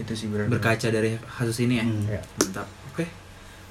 [0.00, 1.84] Itu sih benar berkaca dari kasus ini ya.
[1.84, 2.04] Hmm.
[2.08, 2.22] Iya.
[2.40, 2.66] mantap.
[2.92, 3.04] Oke.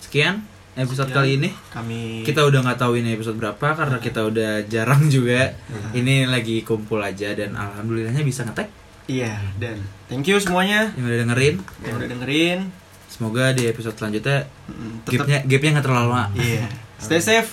[0.02, 1.18] Sekian episode Sekian.
[1.22, 5.54] kali ini kami kita udah nggak tahu ini episode berapa karena kita udah jarang juga.
[5.92, 8.70] Ini lagi kumpul aja dan alhamdulillahnya bisa ngetek.
[9.06, 10.90] Iya dan thank you semuanya.
[10.96, 11.56] Yang udah dengerin.
[11.82, 12.60] Yang udah dengerin.
[13.06, 16.24] Semoga di episode selanjutnya Mm, gapnya gapnya nggak terlalu lama.
[16.34, 16.66] Iya.
[17.04, 17.52] Stay safe.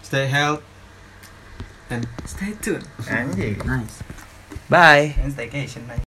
[0.00, 0.62] Stay health
[1.88, 2.84] and stay tuned.
[3.02, 3.58] Anjing.
[3.60, 4.00] Nice.
[4.68, 5.16] Bye.
[5.26, 5.88] Staycation